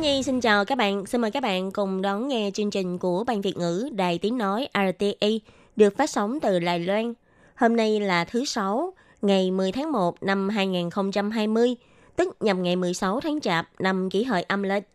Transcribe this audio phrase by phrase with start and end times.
[0.00, 3.24] Nhi xin chào các bạn, xin mời các bạn cùng đón nghe chương trình của
[3.24, 5.40] Ban Việt ngữ Đài Tiếng Nói RTI
[5.76, 7.14] được phát sóng từ Đài Loan.
[7.54, 11.76] Hôm nay là thứ Sáu, ngày 10 tháng 1 năm 2020,
[12.16, 14.88] tức nhằm ngày 16 tháng Chạp năm kỷ hợi âm lịch.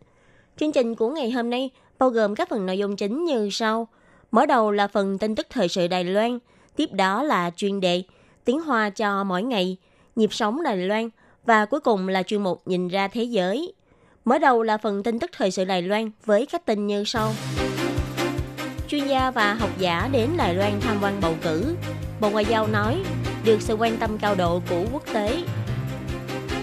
[0.56, 3.88] Chương trình của ngày hôm nay bao gồm các phần nội dung chính như sau.
[4.30, 6.38] Mở đầu là phần tin tức thời sự Đài Loan,
[6.76, 8.02] tiếp đó là chuyên đề
[8.44, 9.76] tiếng Hoa cho mỗi ngày,
[10.16, 11.08] nhịp sống Đài Loan
[11.44, 13.72] và cuối cùng là chuyên mục nhìn ra thế giới.
[14.26, 17.32] Mở đầu là phần tin tức thời sự Đài Loan với các tin như sau.
[18.88, 21.76] Chuyên gia và học giả đến Đài Loan tham quan bầu cử.
[22.20, 23.02] Bộ Ngoại giao nói
[23.44, 25.42] được sự quan tâm cao độ của quốc tế.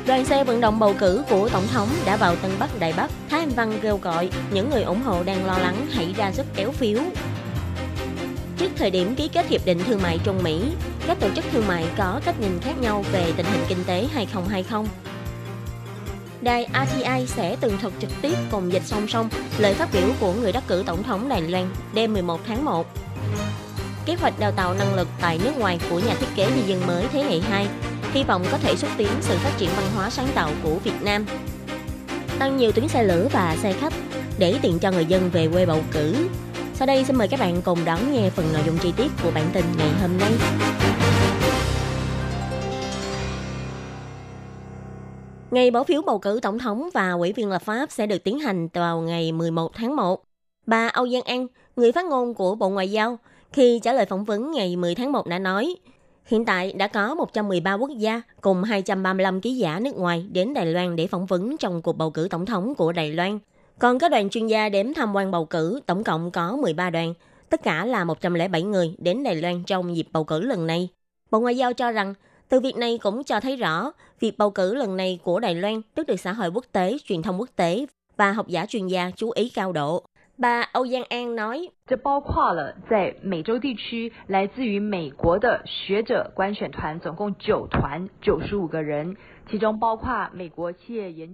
[0.07, 3.11] Đoàn xe vận động bầu cử của Tổng thống đã vào Tân Bắc Đại Bắc.
[3.29, 6.45] Thái Anh Văn kêu gọi những người ủng hộ đang lo lắng hãy ra sức
[6.55, 6.99] kéo phiếu.
[8.57, 10.71] Trước thời điểm ký kết Hiệp định Thương mại Trung Mỹ,
[11.07, 14.07] các tổ chức thương mại có cách nhìn khác nhau về tình hình kinh tế
[14.13, 15.12] 2020.
[16.43, 20.33] Đài RTI sẽ tường thuật trực tiếp cùng dịch song song lời phát biểu của
[20.33, 22.87] người đắc cử tổng thống Đài Loan đêm 11 tháng 1.
[24.05, 26.87] Kế hoạch đào tạo năng lực tại nước ngoài của nhà thiết kế di dân
[26.87, 27.67] mới thế hệ 2
[28.13, 31.01] hy vọng có thể xúc tiến sự phát triển văn hóa sáng tạo của Việt
[31.01, 31.25] Nam.
[32.39, 33.93] Tăng nhiều tuyến xe lửa và xe khách
[34.37, 36.27] để tiện cho người dân về quê bầu cử.
[36.73, 39.31] Sau đây xin mời các bạn cùng đón nghe phần nội dung chi tiết của
[39.31, 40.31] bản tin ngày hôm nay.
[45.53, 48.39] Ngày bỏ phiếu bầu cử tổng thống và ủy viên lập pháp sẽ được tiến
[48.39, 50.23] hành vào ngày 11 tháng 1.
[50.65, 53.17] Bà Âu Giang An, người phát ngôn của Bộ Ngoại giao,
[53.51, 55.75] khi trả lời phỏng vấn ngày 10 tháng 1 đã nói,
[56.25, 60.65] hiện tại đã có 113 quốc gia cùng 235 ký giả nước ngoài đến Đài
[60.65, 63.39] Loan để phỏng vấn trong cuộc bầu cử tổng thống của Đài Loan.
[63.79, 67.13] Còn các đoàn chuyên gia đến tham quan bầu cử, tổng cộng có 13 đoàn,
[67.49, 70.89] tất cả là 107 người đến Đài Loan trong dịp bầu cử lần này.
[71.31, 72.13] Bộ Ngoại giao cho rằng
[72.53, 75.81] từ việc này cũng cho thấy rõ, việc bầu cử lần này của Đài Loan
[75.95, 77.85] rất được xã hội quốc tế, truyền thông quốc tế
[78.17, 80.03] và học giả chuyên gia chú ý cao độ.
[80.37, 81.67] Bà Âu Giang An nói,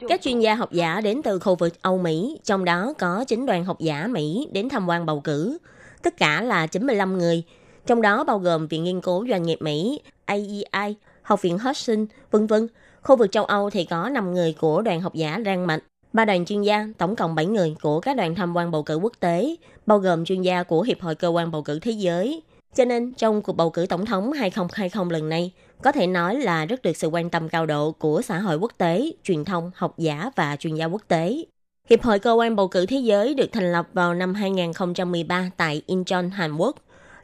[0.09, 3.45] các chuyên gia học giả đến từ khu vực Âu Mỹ, trong đó có chính
[3.45, 5.57] đoàn học giả Mỹ đến tham quan bầu cử.
[6.03, 7.43] Tất cả là 95 người,
[7.85, 10.95] trong đó bao gồm Viện Nghiên cứu Doanh nghiệp Mỹ, AEI,
[11.29, 12.67] Học viện Hudson, vân vân.
[13.01, 16.25] Khu vực châu Âu thì có 5 người của đoàn học giả Đan Mạch, ba
[16.25, 19.13] đoàn chuyên gia, tổng cộng 7 người của các đoàn tham quan bầu cử quốc
[19.19, 22.41] tế, bao gồm chuyên gia của Hiệp hội Cơ quan Bầu cử Thế giới.
[22.75, 25.51] Cho nên, trong cuộc bầu cử tổng thống 2020 lần này,
[25.83, 28.71] có thể nói là rất được sự quan tâm cao độ của xã hội quốc
[28.77, 31.45] tế, truyền thông, học giả và chuyên gia quốc tế.
[31.89, 35.81] Hiệp hội Cơ quan Bầu cử Thế giới được thành lập vào năm 2013 tại
[35.85, 36.75] Incheon, Hàn Quốc,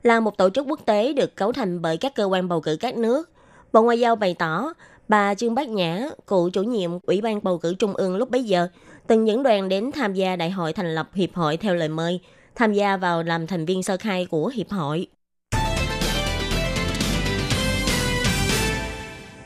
[0.03, 2.77] là một tổ chức quốc tế được cấu thành bởi các cơ quan bầu cử
[2.79, 3.29] các nước.
[3.75, 4.73] Bộ Ngoại giao bày tỏ,
[5.07, 8.43] bà Trương Bác Nhã, cựu chủ nhiệm Ủy ban bầu cử Trung ương lúc bấy
[8.43, 8.67] giờ,
[9.07, 12.19] từng dẫn đoàn đến tham gia đại hội thành lập Hiệp hội theo lời mời,
[12.55, 15.07] tham gia vào làm thành viên sơ khai của Hiệp hội.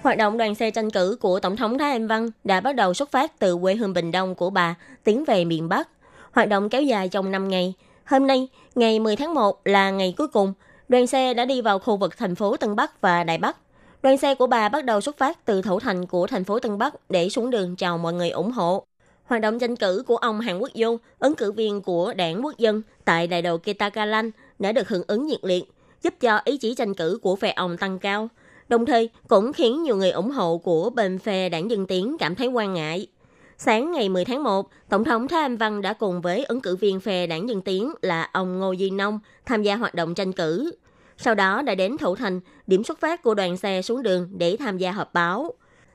[0.04, 2.94] Hoạt động đoàn xe tranh cử của Tổng thống Thái Anh Văn đã bắt đầu
[2.94, 5.90] xuất phát từ quê hương Bình Đông của bà tiến về miền Bắc.
[6.32, 7.74] Hoạt động kéo dài trong 5 ngày.
[8.06, 10.54] Hôm nay, ngày 10 tháng 1 là ngày cuối cùng,
[10.90, 13.58] đoàn xe đã đi vào khu vực thành phố Tân Bắc và Đại Bắc.
[14.04, 16.78] Đoàn xe của bà bắt đầu xuất phát từ thủ thành của thành phố Tân
[16.78, 18.86] Bắc để xuống đường chào mọi người ủng hộ.
[19.24, 22.58] Hoạt động tranh cử của ông Hàn Quốc Dung, ứng cử viên của đảng quốc
[22.58, 25.64] dân tại đại đầu Ketagalan đã được hưởng ứng nhiệt liệt,
[26.04, 28.30] giúp cho ý chí tranh cử của phe ông tăng cao.
[28.70, 32.36] Đồng thời cũng khiến nhiều người ủng hộ của bên phe đảng Dân Tiến cảm
[32.36, 33.08] thấy quan ngại.
[33.58, 36.76] Sáng ngày 10 tháng 1, Tổng thống Thái Anh Văn đã cùng với ứng cử
[36.76, 40.34] viên phe đảng Dân Tiến là ông Ngô Duy Nông tham gia hoạt động tranh
[40.34, 40.72] cử.
[41.22, 44.58] Sau đó đã đến Thủ Thành, điểm xuất phát của đoàn xe xuống đường để
[44.60, 45.54] tham gia họp báo.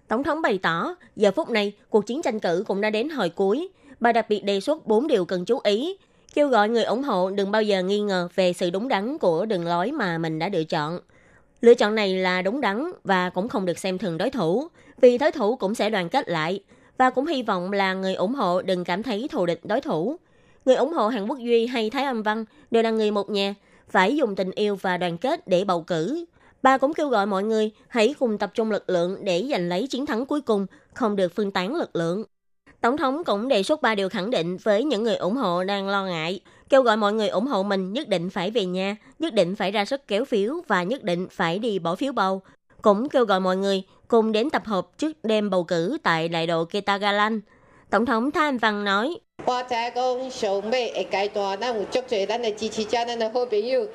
[0.09, 3.29] Tổng thống bày tỏ, giờ phút này, cuộc chiến tranh cử cũng đã đến hồi
[3.29, 3.69] cuối.
[4.01, 5.97] Bà đặc biệt đề xuất 4 điều cần chú ý,
[6.35, 9.47] kêu gọi người ủng hộ đừng bao giờ nghi ngờ về sự đúng đắn của
[9.47, 11.01] đường lối mà mình đã lựa chọn.
[11.61, 14.69] Lựa chọn này là đúng đắn và cũng không được xem thường đối thủ,
[15.01, 16.61] vì đối thủ cũng sẽ đoàn kết lại.
[16.99, 20.17] Và cũng hy vọng là người ủng hộ đừng cảm thấy thù địch đối thủ.
[20.65, 23.55] Người ủng hộ Hàn Quốc Duy hay Thái Âm Văn đều là người một nhà,
[23.89, 26.25] phải dùng tình yêu và đoàn kết để bầu cử.
[26.63, 29.87] Bà cũng kêu gọi mọi người hãy cùng tập trung lực lượng để giành lấy
[29.87, 32.25] chiến thắng cuối cùng, không được phân tán lực lượng.
[32.81, 35.89] Tổng thống cũng đề xuất ba điều khẳng định với những người ủng hộ đang
[35.89, 39.35] lo ngại, kêu gọi mọi người ủng hộ mình nhất định phải về nhà, nhất
[39.35, 42.43] định phải ra sức kéo phiếu và nhất định phải đi bỏ phiếu bầu.
[42.83, 46.47] Cũng kêu gọi mọi người cùng đến tập hợp trước đêm bầu cử tại đại
[46.47, 47.41] độ Ketagalan.
[47.91, 53.88] Tổng thống Tham Văn nói, 我知讲上尾的阶段，咱有足侪咱的支持者，咱的好朋友，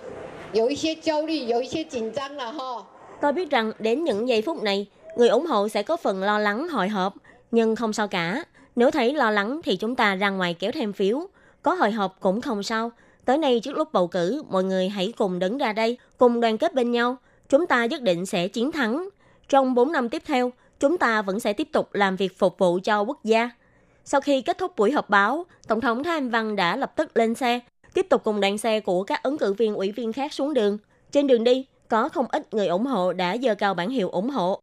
[0.53, 2.87] 有一些焦虑，有一些紧张了哈。
[3.21, 4.87] Tôi biết rằng đến những giây phút này,
[5.17, 7.15] người ủng hộ sẽ có phần lo lắng hồi hộp,
[7.51, 8.45] nhưng không sao cả.
[8.77, 11.27] Nếu thấy lo lắng thì chúng ta ra ngoài kéo thêm phiếu.
[11.63, 12.93] Có hồi hộp cũng không sao.
[13.25, 16.59] Tới nay trước lúc bầu cử, mọi người hãy cùng đứng ra đây, cùng đoàn
[16.59, 17.17] kết bên nhau.
[17.49, 19.09] Chúng ta nhất định sẽ chiến thắng.
[19.49, 22.79] Trong 4 năm tiếp theo, chúng ta vẫn sẽ tiếp tục làm việc phục vụ
[22.85, 23.51] cho quốc gia.
[24.06, 27.18] Sau khi kết thúc buổi họp báo, Tổng thống Thái Anh Văn đã lập tức
[27.18, 27.60] lên xe,
[27.94, 30.78] tiếp tục cùng đoàn xe của các ứng cử viên ủy viên khác xuống đường.
[31.12, 34.30] Trên đường đi, có không ít người ủng hộ đã dơ cao bản hiệu ủng
[34.30, 34.62] hộ.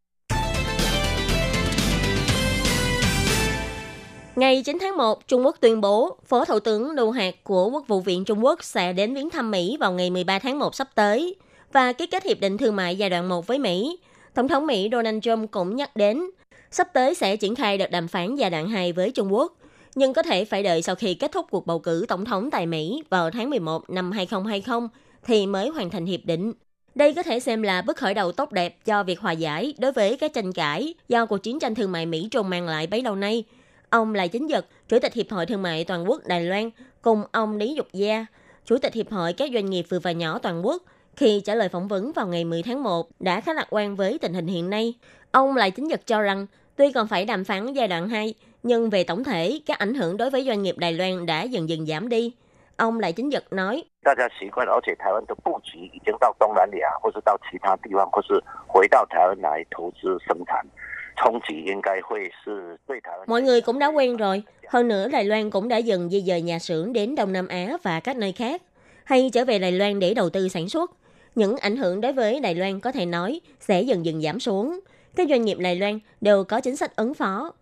[4.37, 7.89] Ngày 9 tháng 1, Trung Quốc tuyên bố Phó Thủ tướng Lưu Hạc của Quốc
[7.89, 10.89] vụ viện Trung Quốc sẽ đến viếng thăm Mỹ vào ngày 13 tháng 1 sắp
[10.95, 11.35] tới
[11.73, 13.99] và ký kết hiệp định thương mại giai đoạn 1 với Mỹ.
[14.35, 16.23] Tổng thống Mỹ Donald Trump cũng nhắc đến
[16.71, 19.57] sắp tới sẽ triển khai đợt đàm phán giai đoạn 2 với Trung Quốc,
[19.95, 22.67] nhưng có thể phải đợi sau khi kết thúc cuộc bầu cử tổng thống tại
[22.67, 24.89] Mỹ vào tháng 11 năm 2020
[25.25, 26.53] thì mới hoàn thành hiệp định.
[26.95, 29.93] Đây có thể xem là bước khởi đầu tốt đẹp cho việc hòa giải đối
[29.93, 33.15] với các tranh cãi do cuộc chiến tranh thương mại Mỹ-Trung mang lại bấy lâu
[33.15, 33.45] nay.
[33.91, 36.71] Ông Lại Chính Dật, Chủ tịch Hiệp hội Thương mại Toàn quốc Đài Loan,
[37.03, 38.27] cùng ông Lý Dục Gia,
[38.67, 40.83] Chủ tịch Hiệp hội các doanh nghiệp vừa và nhỏ toàn quốc,
[41.17, 44.19] khi trả lời phỏng vấn vào ngày 10 tháng 1, đã khá lạc quan với
[44.23, 44.95] tình hình hiện nay.
[45.31, 46.47] Ông lại chính nhật cho rằng,
[46.77, 50.17] tuy còn phải đàm phán giai đoạn 2, nhưng về tổng thể, các ảnh hưởng
[50.17, 52.35] đối với doanh nghiệp Đài Loan đã dần dần giảm đi.
[52.77, 53.85] Ông Lại Chính Nhật nói,
[63.27, 64.43] Mọi người cũng đã quen rồi.
[64.69, 67.77] Hơn nữa, Đài Loan cũng đã dần di dời nhà xưởng đến Đông Nam Á
[67.83, 68.63] và các nơi khác,
[69.05, 70.91] hay trở về Đài Loan để đầu tư sản xuất.
[71.37, 74.81] Những ảnh hưởng đối với Đài Loan có thể nói sẽ dần dần giảm xuống.
[75.17, 77.53] Các doanh nghiệp Đài Loan đều có chính sách ứng phó.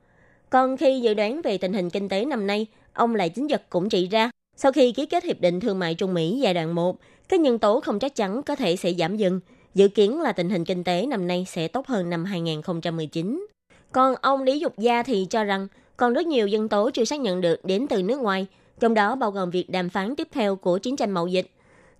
[0.50, 3.62] Còn khi dự đoán về tình hình kinh tế năm nay, ông Lại Chính Dật
[3.70, 6.74] cũng chỉ ra, sau khi ký kết Hiệp định Thương mại Trung Mỹ giai đoạn
[6.74, 6.98] 1,
[7.28, 9.40] các nhân tố không chắc chắn có thể sẽ giảm dần.
[9.74, 13.46] Dự kiến là tình hình kinh tế năm nay sẽ tốt hơn năm 2019.
[13.92, 17.20] Còn ông Lý Dục Gia thì cho rằng còn rất nhiều dân tố chưa xác
[17.20, 18.46] nhận được đến từ nước ngoài,
[18.80, 21.50] trong đó bao gồm việc đàm phán tiếp theo của chiến tranh mậu dịch,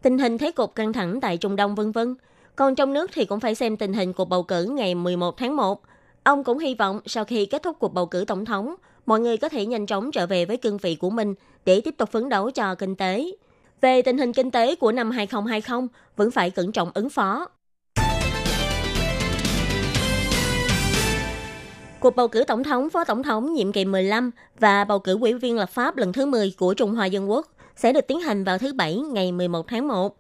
[0.05, 2.15] tình hình thế cục căng thẳng tại Trung Đông vân vân.
[2.57, 5.57] Còn trong nước thì cũng phải xem tình hình cuộc bầu cử ngày 11 tháng
[5.57, 5.83] 1.
[6.25, 8.75] Ông cũng hy vọng sau khi kết thúc cuộc bầu cử tổng thống,
[9.07, 11.35] mọi người có thể nhanh chóng trở về với cương vị của mình
[11.65, 13.31] để tiếp tục phấn đấu cho kinh tế.
[13.81, 17.47] Về tình hình kinh tế của năm 2020, vẫn phải cẩn trọng ứng phó.
[22.01, 25.35] Cuộc bầu cử tổng thống, phó tổng thống nhiệm kỳ 15 và bầu cử ủy
[25.35, 28.45] viên lập pháp lần thứ 10 của Trung Hoa Dân Quốc sẽ được tiến hành
[28.45, 30.17] vào thứ Bảy ngày 11 tháng 1.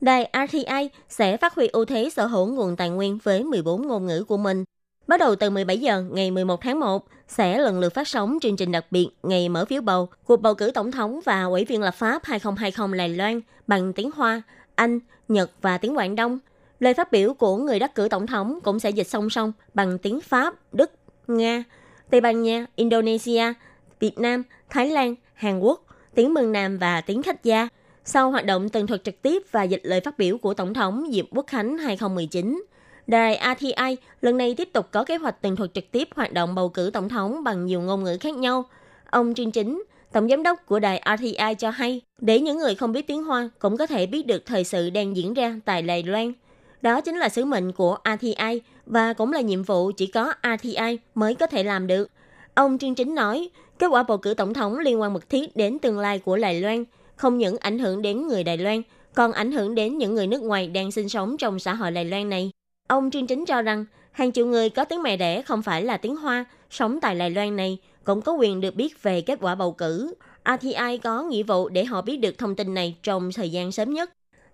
[0.00, 4.06] Đài RTI sẽ phát huy ưu thế sở hữu nguồn tài nguyên với 14 ngôn
[4.06, 4.64] ngữ của mình.
[5.06, 8.56] Bắt đầu từ 17 giờ ngày 11 tháng 1 sẽ lần lượt phát sóng chương
[8.56, 11.82] trình đặc biệt ngày mở phiếu bầu cuộc bầu cử tổng thống và ủy viên
[11.82, 14.42] lập pháp 2020 Đài Loan bằng tiếng Hoa,
[14.74, 16.38] Anh, Nhật và tiếng Quảng Đông.
[16.80, 19.98] Lời phát biểu của người đắc cử tổng thống cũng sẽ dịch song song bằng
[19.98, 20.90] tiếng Pháp, Đức,
[21.26, 21.64] Nga,
[22.10, 23.52] Tây Ban Nha, Indonesia,
[24.00, 27.68] Việt Nam, Thái Lan, Hàn Quốc, tiếng mừng Nam và tiếng khách gia.
[28.04, 31.08] Sau hoạt động tường thuật trực tiếp và dịch lời phát biểu của Tổng thống
[31.12, 32.62] Diệp Quốc khánh 2019,
[33.06, 36.54] Đài RTI lần này tiếp tục có kế hoạch tường thuật trực tiếp hoạt động
[36.54, 38.64] bầu cử tổng thống bằng nhiều ngôn ngữ khác nhau.
[39.10, 42.92] Ông Trương Chính, Tổng giám đốc của đài RTI cho hay, để những người không
[42.92, 46.02] biết tiếng Hoa cũng có thể biết được thời sự đang diễn ra tại Đài
[46.02, 46.32] Loan.
[46.82, 50.98] Đó chính là sứ mệnh của RTI và cũng là nhiệm vụ chỉ có RTI
[51.14, 52.10] mới có thể làm được.
[52.54, 53.50] Ông Trương Chính nói,
[53.80, 56.60] kết quả bầu cử tổng thống liên quan mật thiết đến tương lai của Đài
[56.60, 56.84] Loan,
[57.16, 58.82] không những ảnh hưởng đến người Đài Loan,
[59.14, 62.04] còn ảnh hưởng đến những người nước ngoài đang sinh sống trong xã hội Đài
[62.04, 62.50] Loan này.
[62.88, 65.96] Ông Trương Chính cho rằng, hàng triệu người có tiếng mẹ đẻ không phải là
[65.96, 69.54] tiếng Hoa, sống tại Đài Loan này cũng có quyền được biết về kết quả
[69.54, 70.14] bầu cử.
[70.44, 73.94] RTI có nghĩa vụ để họ biết được thông tin này trong thời gian sớm
[73.94, 74.10] nhất.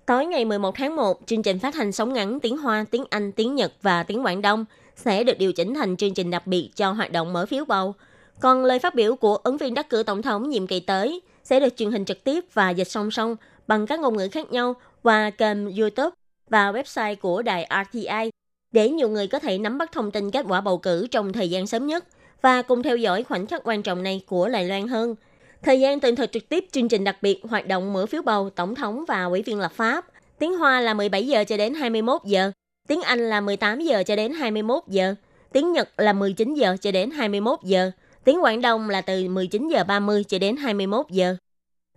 [0.06, 3.32] Tối ngày 11 tháng 1, chương trình phát hành sóng ngắn tiếng Hoa, tiếng Anh,
[3.32, 4.64] tiếng Nhật và tiếng Quảng Đông
[4.96, 7.94] sẽ được điều chỉnh thành chương trình đặc biệt cho hoạt động mở phiếu bầu.
[8.40, 11.60] Còn lời phát biểu của ứng viên đắc cử tổng thống nhiệm kỳ tới sẽ
[11.60, 14.74] được truyền hình trực tiếp và dịch song song bằng các ngôn ngữ khác nhau
[15.02, 16.10] qua kênh YouTube
[16.50, 18.30] và website của đài RTI
[18.72, 21.50] để nhiều người có thể nắm bắt thông tin kết quả bầu cử trong thời
[21.50, 22.04] gian sớm nhất
[22.42, 25.14] và cùng theo dõi khoảnh khắc quan trọng này của Đài Loan hơn.
[25.62, 28.50] Thời gian tường thuật trực tiếp chương trình đặc biệt hoạt động mở phiếu bầu
[28.50, 30.06] tổng thống và ủy viên lập pháp.
[30.38, 32.52] Tiếng Hoa là 17 giờ cho đến 21 giờ,
[32.88, 35.14] tiếng Anh là 18 giờ cho đến 21 giờ,
[35.52, 37.90] tiếng Nhật là 19 giờ cho đến 21 giờ,
[38.26, 41.36] Tiếng Quảng Đông là từ 19 giờ 30 cho đến 21 giờ.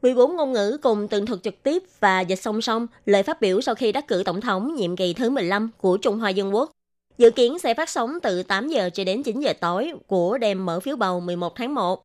[0.01, 3.61] 14 ngôn ngữ cùng tường thuật trực tiếp và dịch song song lời phát biểu
[3.61, 6.71] sau khi đắc cử tổng thống nhiệm kỳ thứ 15 của Trung Hoa Dân Quốc.
[7.17, 10.65] Dự kiến sẽ phát sóng từ 8 giờ cho đến 9 giờ tối của đêm
[10.65, 12.03] mở phiếu bầu 11 tháng 1.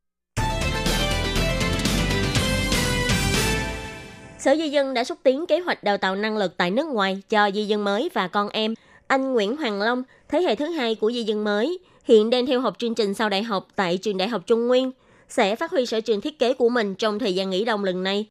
[4.39, 7.21] Sở Di dân đã xúc tiến kế hoạch đào tạo năng lực tại nước ngoài
[7.29, 8.73] cho di dân mới và con em.
[9.07, 12.61] Anh Nguyễn Hoàng Long, thế hệ thứ hai của di dân mới, hiện đang theo
[12.61, 14.91] học chương trình sau đại học tại trường Đại học Trung Nguyên,
[15.29, 18.03] sẽ phát huy sở trường thiết kế của mình trong thời gian nghỉ đông lần
[18.03, 18.25] này.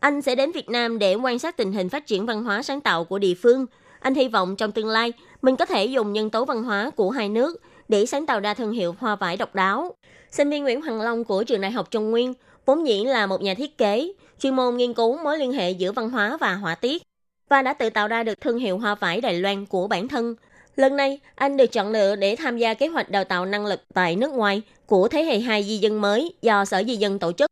[0.00, 2.80] Anh sẽ đến Việt Nam để quan sát tình hình phát triển văn hóa sáng
[2.80, 3.66] tạo của địa phương.
[4.00, 5.12] Anh hy vọng trong tương lai,
[5.42, 8.54] mình có thể dùng nhân tố văn hóa của hai nước để sáng tạo ra
[8.54, 9.94] thương hiệu hoa vải độc đáo.
[10.30, 12.34] Sinh viên Nguyễn Hoàng Long của trường Đại học Trung Nguyên
[12.66, 15.92] vốn dĩ là một nhà thiết kế, chuyên môn nghiên cứu mối liên hệ giữa
[15.92, 17.02] văn hóa và họa tiết
[17.48, 20.34] và đã tự tạo ra được thương hiệu hoa vải Đài Loan của bản thân.
[20.76, 23.80] Lần này, anh được chọn lựa để tham gia kế hoạch đào tạo năng lực
[23.94, 27.32] tại nước ngoài của thế hệ 2 di dân mới do Sở Di dân tổ
[27.32, 27.50] chức.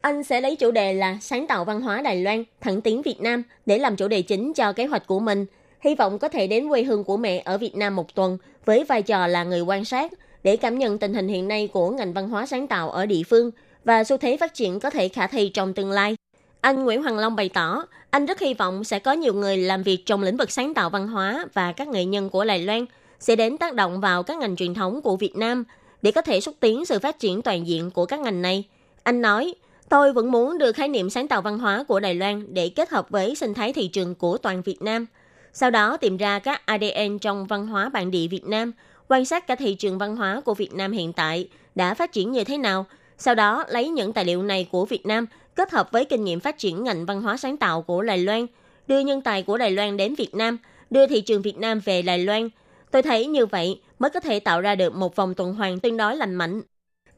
[0.00, 3.20] Anh sẽ lấy chủ đề là sáng tạo văn hóa Đài Loan, thẳng tiến Việt
[3.20, 5.46] Nam để làm chủ đề chính cho kế hoạch của mình.
[5.80, 8.84] Hy vọng có thể đến quê hương của mẹ ở Việt Nam một tuần với
[8.84, 10.12] vai trò là người quan sát
[10.42, 13.22] để cảm nhận tình hình hiện nay của ngành văn hóa sáng tạo ở địa
[13.22, 13.50] phương
[13.84, 16.16] và xu thế phát triển có thể khả thi trong tương lai.
[16.60, 19.82] Anh Nguyễn Hoàng Long bày tỏ, anh rất hy vọng sẽ có nhiều người làm
[19.82, 22.86] việc trong lĩnh vực sáng tạo văn hóa và các nghệ nhân của Đài Loan
[23.20, 25.64] sẽ đến tác động vào các ngành truyền thống của Việt Nam
[26.02, 28.64] để có thể xúc tiến sự phát triển toàn diện của các ngành này.
[29.02, 29.54] Anh nói,
[29.88, 32.90] tôi vẫn muốn đưa khái niệm sáng tạo văn hóa của Đài Loan để kết
[32.90, 35.06] hợp với sinh thái thị trường của toàn Việt Nam.
[35.52, 38.72] Sau đó tìm ra các ADN trong văn hóa bản địa Việt Nam,
[39.08, 42.32] quan sát cả thị trường văn hóa của Việt Nam hiện tại đã phát triển
[42.32, 42.86] như thế nào.
[43.18, 45.26] Sau đó lấy những tài liệu này của Việt Nam
[45.58, 48.46] kết hợp với kinh nghiệm phát triển ngành văn hóa sáng tạo của Đài Loan,
[48.86, 50.58] đưa nhân tài của Đài Loan đến Việt Nam,
[50.90, 52.48] đưa thị trường Việt Nam về Đài Loan.
[52.90, 55.96] Tôi thấy như vậy mới có thể tạo ra được một vòng tuần hoàn tương
[55.96, 56.62] đối lành mạnh.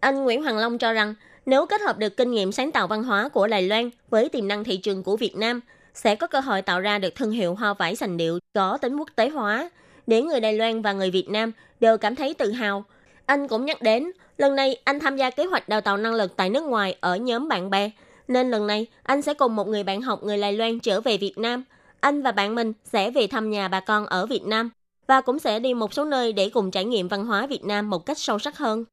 [0.01, 1.15] Anh Nguyễn Hoàng Long cho rằng,
[1.47, 4.49] nếu kết hợp được kinh nghiệm sáng tạo văn hóa của Đài Loan với tiềm
[4.49, 5.61] năng thị trường của Việt Nam,
[5.95, 8.97] sẽ có cơ hội tạo ra được thương hiệu hoa vải sành điệu có tính
[8.97, 9.71] quốc tế hóa,
[10.07, 12.85] để người Đài Loan và người Việt Nam đều cảm thấy tự hào.
[13.27, 16.37] Anh cũng nhắc đến, lần này anh tham gia kế hoạch đào tạo năng lực
[16.37, 17.91] tại nước ngoài ở nhóm bạn bè,
[18.31, 21.17] nên lần này anh sẽ cùng một người bạn học người Đài Loan trở về
[21.17, 21.65] Việt Nam.
[22.01, 24.71] Anh và bạn mình sẽ về thăm nhà bà con ở Việt Nam
[25.07, 27.91] và cũng sẽ đi một số nơi để cùng trải nghiệm văn hóa Việt Nam
[27.91, 28.85] một cách sâu sắc hơn.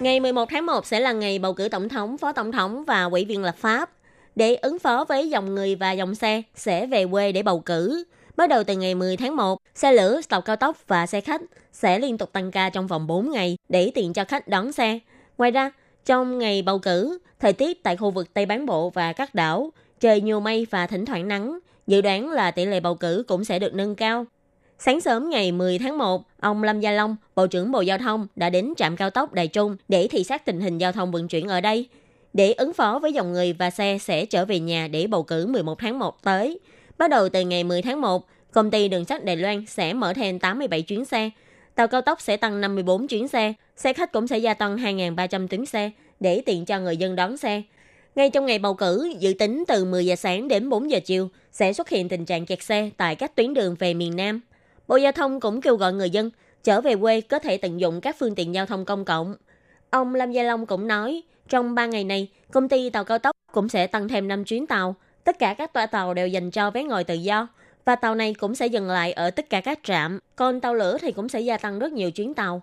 [0.00, 3.04] Ngày 11 tháng 1 sẽ là ngày bầu cử tổng thống, phó tổng thống và
[3.04, 3.90] ủy viên lập pháp.
[4.36, 8.04] Để ứng phó với dòng người và dòng xe sẽ về quê để bầu cử.
[8.36, 11.40] Bắt đầu từ ngày 10 tháng 1, xe lửa, tàu cao tốc và xe khách
[11.74, 14.98] sẽ liên tục tăng ca trong vòng 4 ngày để tiện cho khách đón xe.
[15.38, 15.70] Ngoài ra,
[16.04, 19.70] trong ngày bầu cử, thời tiết tại khu vực Tây Bán Bộ và các đảo,
[20.00, 23.44] trời nhiều mây và thỉnh thoảng nắng, dự đoán là tỷ lệ bầu cử cũng
[23.44, 24.26] sẽ được nâng cao.
[24.78, 28.26] Sáng sớm ngày 10 tháng 1, ông Lâm Gia Long, Bộ trưởng Bộ Giao thông
[28.36, 31.28] đã đến trạm cao tốc Đài Trung để thị sát tình hình giao thông vận
[31.28, 31.88] chuyển ở đây.
[32.32, 35.46] Để ứng phó với dòng người và xe sẽ trở về nhà để bầu cử
[35.46, 36.58] 11 tháng 1 tới.
[36.98, 40.12] Bắt đầu từ ngày 10 tháng 1, công ty đường sắt Đài Loan sẽ mở
[40.12, 41.30] thêm 87 chuyến xe.
[41.74, 45.48] Tàu cao tốc sẽ tăng 54 chuyến xe, xe khách cũng sẽ gia tăng 2.300
[45.48, 45.90] tuyến xe
[46.20, 47.62] để tiện cho người dân đón xe.
[48.14, 51.28] Ngay trong ngày bầu cử, dự tính từ 10 giờ sáng đến 4 giờ chiều
[51.52, 54.40] sẽ xuất hiện tình trạng kẹt xe tại các tuyến đường về miền Nam.
[54.88, 56.30] Bộ Giao thông cũng kêu gọi người dân
[56.64, 59.36] trở về quê có thể tận dụng các phương tiện giao thông công cộng.
[59.90, 63.36] Ông Lâm Gia Long cũng nói, trong 3 ngày này, công ty tàu cao tốc
[63.52, 64.96] cũng sẽ tăng thêm 5 chuyến tàu.
[65.24, 67.48] Tất cả các toa tàu đều dành cho vé ngồi tự do
[67.84, 70.98] và tàu này cũng sẽ dừng lại ở tất cả các trạm, còn tàu lửa
[71.00, 72.62] thì cũng sẽ gia tăng rất nhiều chuyến tàu.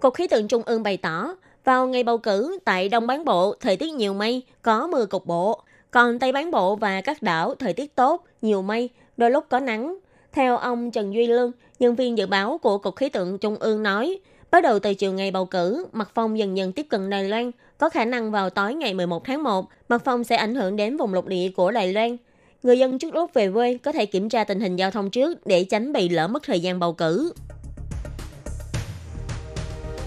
[0.00, 1.34] Cục khí tượng Trung ương bày tỏ,
[1.64, 5.26] vào ngày bầu cử tại Đông Bán Bộ, thời tiết nhiều mây, có mưa cục
[5.26, 5.60] bộ.
[5.90, 9.60] Còn Tây Bán Bộ và các đảo, thời tiết tốt, nhiều mây, đôi lúc có
[9.60, 9.98] nắng.
[10.32, 13.82] Theo ông Trần Duy Lương, nhân viên dự báo của Cục Khí tượng Trung ương
[13.82, 14.20] nói,
[14.50, 17.50] bắt đầu từ chiều ngày bầu cử, mặt phong dần dần tiếp cận Đài Loan,
[17.78, 20.96] có khả năng vào tối ngày 11 tháng 1, mặt phong sẽ ảnh hưởng đến
[20.96, 22.16] vùng lục địa của Đài Loan.
[22.62, 25.46] Người dân trước lúc về quê có thể kiểm tra tình hình giao thông trước
[25.46, 27.32] để tránh bị lỡ mất thời gian bầu cử.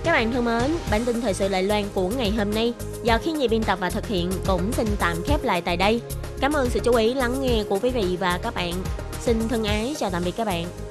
[0.03, 3.17] Các bạn thân mến, bản tin thời sự lại Loan của ngày hôm nay do
[3.17, 6.01] khi nhi biên tập và thực hiện cũng xin tạm khép lại tại đây.
[6.41, 8.74] Cảm ơn sự chú ý lắng nghe của quý vị và các bạn.
[9.22, 10.90] Xin thân ái chào tạm biệt các bạn.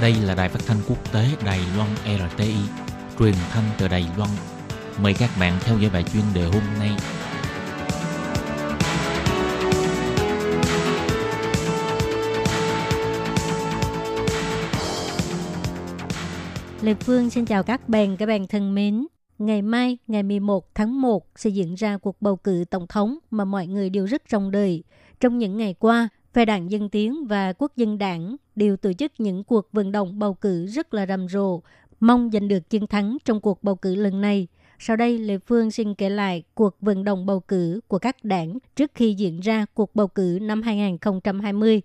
[0.00, 2.54] Đây là đài phát thanh quốc tế Đài Loan RTI,
[3.18, 4.30] truyền thanh từ Đài Loan.
[5.02, 6.90] Mời các bạn theo dõi bài chuyên đề hôm nay.
[16.82, 19.06] Lê Phương xin chào các bạn, các bạn thân mến.
[19.38, 23.44] Ngày mai, ngày 11 tháng 1 sẽ diễn ra cuộc bầu cử tổng thống mà
[23.44, 24.84] mọi người đều rất trông đợi.
[25.20, 29.12] Trong những ngày qua, Phe đảng Dân Tiến và Quốc dân đảng đều tổ chức
[29.18, 31.62] những cuộc vận động bầu cử rất là rầm rộ,
[32.00, 34.46] mong giành được chiến thắng trong cuộc bầu cử lần này.
[34.78, 38.58] Sau đây, Lê Phương xin kể lại cuộc vận động bầu cử của các đảng
[38.76, 41.82] trước khi diễn ra cuộc bầu cử năm 2020.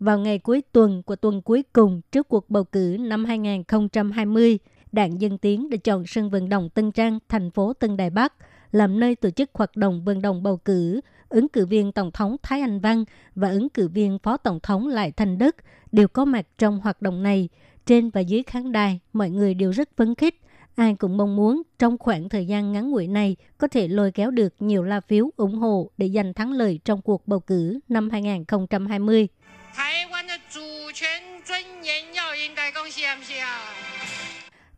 [0.00, 4.58] Vào ngày cuối tuần của tuần cuối cùng trước cuộc bầu cử năm 2020,
[4.92, 8.32] Đảng Dân Tiến đã chọn sân vận động Tân Trang, thành phố Tân Đài Bắc
[8.72, 11.00] làm nơi tổ chức hoạt động vận động bầu cử
[11.34, 14.88] ứng cử viên Tổng thống Thái Anh Văn và ứng cử viên Phó Tổng thống
[14.88, 15.56] Lại Thành Đức
[15.92, 17.48] đều có mặt trong hoạt động này.
[17.86, 20.40] Trên và dưới khán đài, mọi người đều rất phấn khích.
[20.74, 24.30] Ai cũng mong muốn trong khoảng thời gian ngắn ngủi này có thể lôi kéo
[24.30, 28.10] được nhiều la phiếu ủng hộ để giành thắng lợi trong cuộc bầu cử năm
[28.10, 29.28] 2020.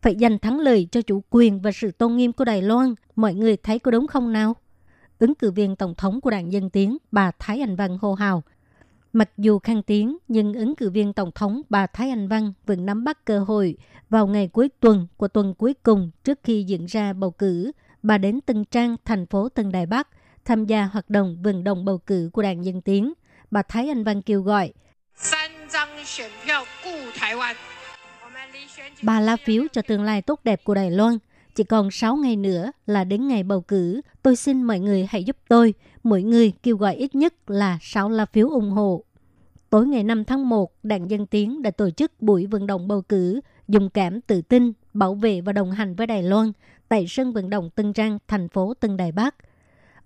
[0.02, 2.94] Phải giành thắng lợi cho chủ quyền và sự tôn nghiêm của Đài Loan.
[3.16, 4.54] Mọi người thấy có đúng không nào?
[5.18, 8.42] Ứng cử viên tổng thống của đảng Dân Tiến, bà Thái Anh Văn hô hào.
[9.12, 12.86] Mặc dù khăn tiếng, nhưng ứng cử viên tổng thống bà Thái Anh Văn vẫn
[12.86, 13.76] nắm bắt cơ hội
[14.10, 17.72] vào ngày cuối tuần của tuần cuối cùng trước khi diễn ra bầu cử.
[18.02, 20.08] Bà đến Tân Trang, thành phố Tân Đài Bắc,
[20.44, 23.12] tham gia hoạt động vận động bầu cử của đảng Dân Tiến.
[23.50, 24.72] Bà Thái Anh Văn kêu gọi
[29.02, 31.18] ba lá phiếu cho tương lai tốt đẹp của Đài Loan–
[31.56, 34.00] chỉ còn 6 ngày nữa là đến ngày bầu cử.
[34.22, 35.74] Tôi xin mọi người hãy giúp tôi.
[36.02, 39.04] Mỗi người kêu gọi ít nhất là 6 lá phiếu ủng hộ.
[39.70, 43.02] Tối ngày 5 tháng 1, Đảng Dân Tiến đã tổ chức buổi vận động bầu
[43.02, 46.52] cử, dùng cảm tự tin, bảo vệ và đồng hành với Đài Loan
[46.88, 49.34] tại sân vận động Tân Trang, thành phố Tân Đài Bắc.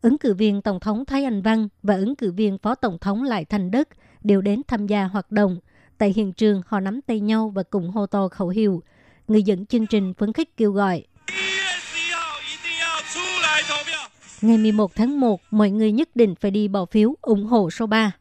[0.03, 3.23] Ứng cử viên Tổng thống Thái Anh Văn và ứng cử viên Phó Tổng thống
[3.23, 3.89] Lại Thành Đức
[4.23, 5.59] đều đến tham gia hoạt động.
[5.99, 8.83] Tại hiện trường, họ nắm tay nhau và cùng hô to khẩu hiệu.
[9.29, 11.05] Người dẫn chương trình phấn khích kêu gọi
[14.42, 17.87] Ngày 11 tháng 1, mọi người nhất định phải đi bỏ phiếu ủng hộ số
[17.87, 18.12] 3.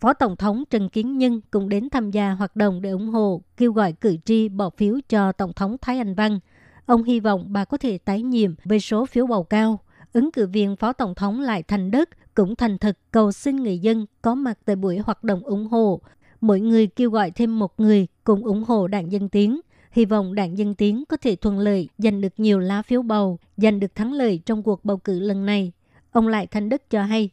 [0.00, 3.42] Phó Tổng thống Trần Kiến Nhân cũng đến tham gia hoạt động để ủng hộ,
[3.56, 6.38] kêu gọi cử tri bỏ phiếu cho Tổng thống Thái Anh Văn.
[6.86, 9.80] Ông hy vọng bà có thể tái nhiệm với số phiếu bầu cao.
[10.12, 13.78] Ứng cử viên Phó Tổng thống Lại Thành Đức cũng thành thực cầu xin người
[13.78, 16.00] dân có mặt tại buổi hoạt động ủng hộ.
[16.40, 19.60] Mỗi người kêu gọi thêm một người cùng ủng hộ đảng Dân Tiến
[19.90, 23.38] hy vọng đảng Dân Tiến có thể thuận lợi giành được nhiều lá phiếu bầu,
[23.56, 25.72] giành được thắng lợi trong cuộc bầu cử lần này.
[26.12, 27.30] Ông Lại Thanh Đức cho hay.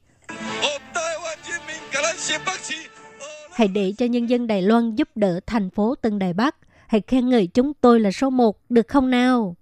[3.52, 6.56] Hãy để cho nhân dân Đài Loan giúp đỡ thành phố Tân Đài Bắc.
[6.88, 9.56] Hãy khen ngợi chúng tôi là số một, được không nào?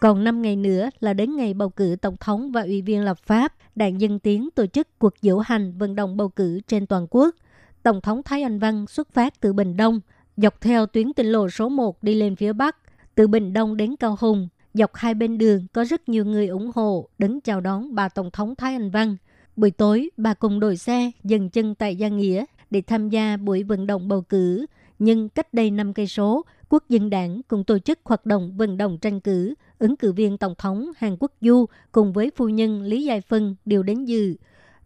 [0.00, 3.18] Còn 5 ngày nữa là đến ngày bầu cử tổng thống và ủy viên lập
[3.26, 7.06] pháp, Đảng Dân Tiến tổ chức cuộc diễu hành vận động bầu cử trên toàn
[7.10, 7.34] quốc.
[7.82, 10.00] Tổng thống Thái Anh Văn xuất phát từ Bình Đông,
[10.36, 12.76] dọc theo tuyến tỉnh lộ số 1 đi lên phía Bắc,
[13.14, 14.48] từ Bình Đông đến Cao Hùng.
[14.74, 18.30] Dọc hai bên đường có rất nhiều người ủng hộ đứng chào đón bà Tổng
[18.30, 19.16] thống Thái Anh Văn.
[19.56, 23.62] Buổi tối, bà cùng đội xe dừng chân tại Gia Nghĩa để tham gia buổi
[23.62, 24.66] vận động bầu cử.
[24.98, 28.76] Nhưng cách đây 5 cây số, Quốc dân đảng cũng tổ chức hoạt động vận
[28.76, 32.82] động tranh cử ứng cử viên Tổng thống Hàn Quốc Du cùng với phu nhân
[32.82, 34.34] Lý Giai Phân đều đến dự.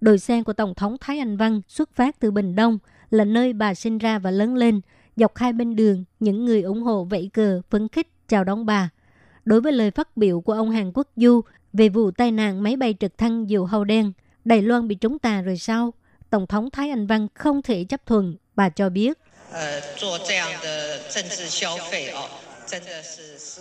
[0.00, 2.78] Đội xe của Tổng thống Thái Anh Văn xuất phát từ Bình Đông,
[3.10, 4.80] là nơi bà sinh ra và lớn lên.
[5.16, 8.90] Dọc hai bên đường, những người ủng hộ vẫy cờ, phấn khích, chào đón bà.
[9.44, 11.40] Đối với lời phát biểu của ông Hàn Quốc Du
[11.72, 14.12] về vụ tai nạn máy bay trực thăng diều hâu đen,
[14.44, 15.92] Đài Loan bị trúng tà rồi sao?
[16.30, 19.18] Tổng thống Thái Anh Văn không thể chấp thuận, bà cho biết.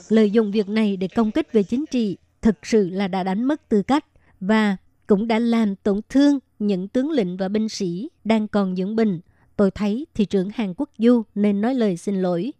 [0.10, 3.44] Lợi dụng việc này để công kích về chính trị thực sự là đã đánh
[3.44, 4.06] mất tư cách
[4.40, 8.96] và cũng đã làm tổn thương những tướng lĩnh và binh sĩ đang còn dưỡng
[8.96, 9.20] bình.
[9.56, 12.54] Tôi thấy thị trưởng Hàn Quốc Du nên nói lời xin lỗi.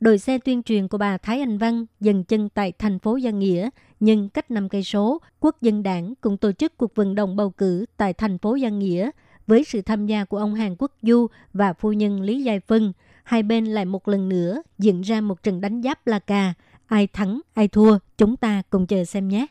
[0.00, 3.38] Đội xe tuyên truyền của bà Thái Anh Văn dừng chân tại thành phố Giang
[3.38, 7.36] Nghĩa, nhưng cách 5 cây số, Quốc dân đảng cũng tổ chức cuộc vận động
[7.36, 9.10] bầu cử tại thành phố Giang Nghĩa
[9.48, 12.92] với sự tham gia của ông Hàn Quốc Du và phu nhân Lý Giai Phân–
[13.28, 16.54] hai bên lại một lần nữa diễn ra một trận đánh giáp la cà.
[16.86, 19.46] Ai thắng, ai thua, chúng ta cùng chờ xem nhé.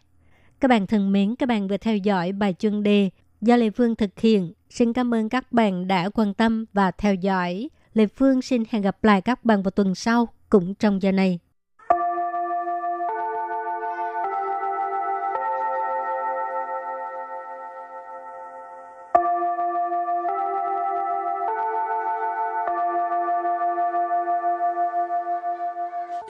[0.60, 3.10] Các bạn thân mến, các bạn vừa theo dõi bài chuyên đề
[3.42, 4.54] do Lê Phương thực hiện.
[4.70, 7.70] Xin cảm ơn các bạn đã quan tâm và theo dõi.
[7.94, 11.40] Lê Phương xin hẹn gặp lại các bạn vào tuần sau cũng trong giờ này.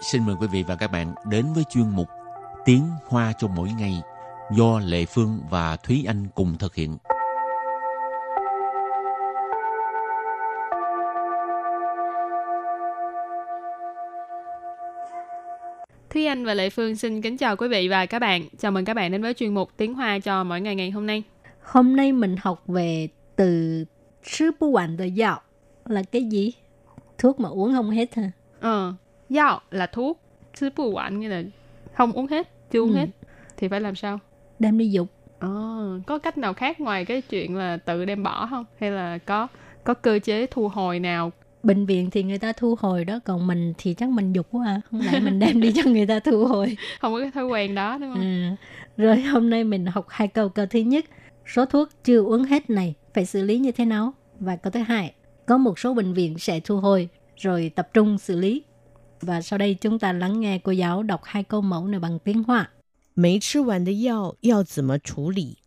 [0.01, 2.07] Xin mời quý vị và các bạn đến với chuyên mục
[2.65, 4.01] Tiếng Hoa cho mỗi ngày
[4.51, 6.97] do Lệ Phương và Thúy Anh cùng thực hiện.
[16.09, 18.41] Thúy Anh và Lệ Phương xin kính chào quý vị và các bạn.
[18.57, 21.07] Chào mừng các bạn đến với chuyên mục Tiếng Hoa cho mỗi ngày ngày hôm
[21.07, 21.23] nay.
[21.63, 23.83] Hôm nay mình học về từ
[24.23, 25.41] sư bù quản de yào
[25.85, 26.53] là cái gì?
[27.17, 28.31] Thuốc mà uống không hết hả?
[28.59, 28.93] Ờ,
[29.35, 30.19] yào là thuốc,
[30.59, 31.43] chứ bù quản nghĩa là
[31.93, 32.95] không uống hết, chưa uống Ừ.
[32.95, 33.05] hết.
[33.57, 34.19] Thì phải làm sao?
[34.59, 35.07] Đem đi dục.
[35.39, 35.49] Ờ,
[36.07, 38.65] có cách nào khác ngoài cái chuyện là tự đem bỏ không?
[38.79, 39.47] Hay là có
[39.83, 41.31] có cơ chế thu hồi nào?
[41.63, 44.65] Bệnh viện thì người ta thu hồi đó, còn mình thì chắc mình dục quá
[44.67, 44.81] à.
[44.91, 46.77] Không lẽ mình đem đi cho người ta thu hồi.
[46.99, 48.21] Không có cái thói quen đó đúng không?
[48.21, 48.55] À,
[48.97, 50.49] rồi hôm nay mình học hai câu.
[50.49, 51.05] Câu thứ nhất,
[51.45, 54.13] số thuốc chưa uống hết này phải xử lý như thế nào?
[54.39, 55.13] Và câu thứ hai,
[55.45, 58.63] có một số bệnh viện sẽ thu hồi rồi tập trung xử lý.
[59.20, 62.18] Và sau đây chúng ta lắng nghe cô giáo đọc hai câu mẫu này bằng
[62.18, 62.70] tiếng Hoa.
[63.14, 65.58] 没吃完的药要怎么处理？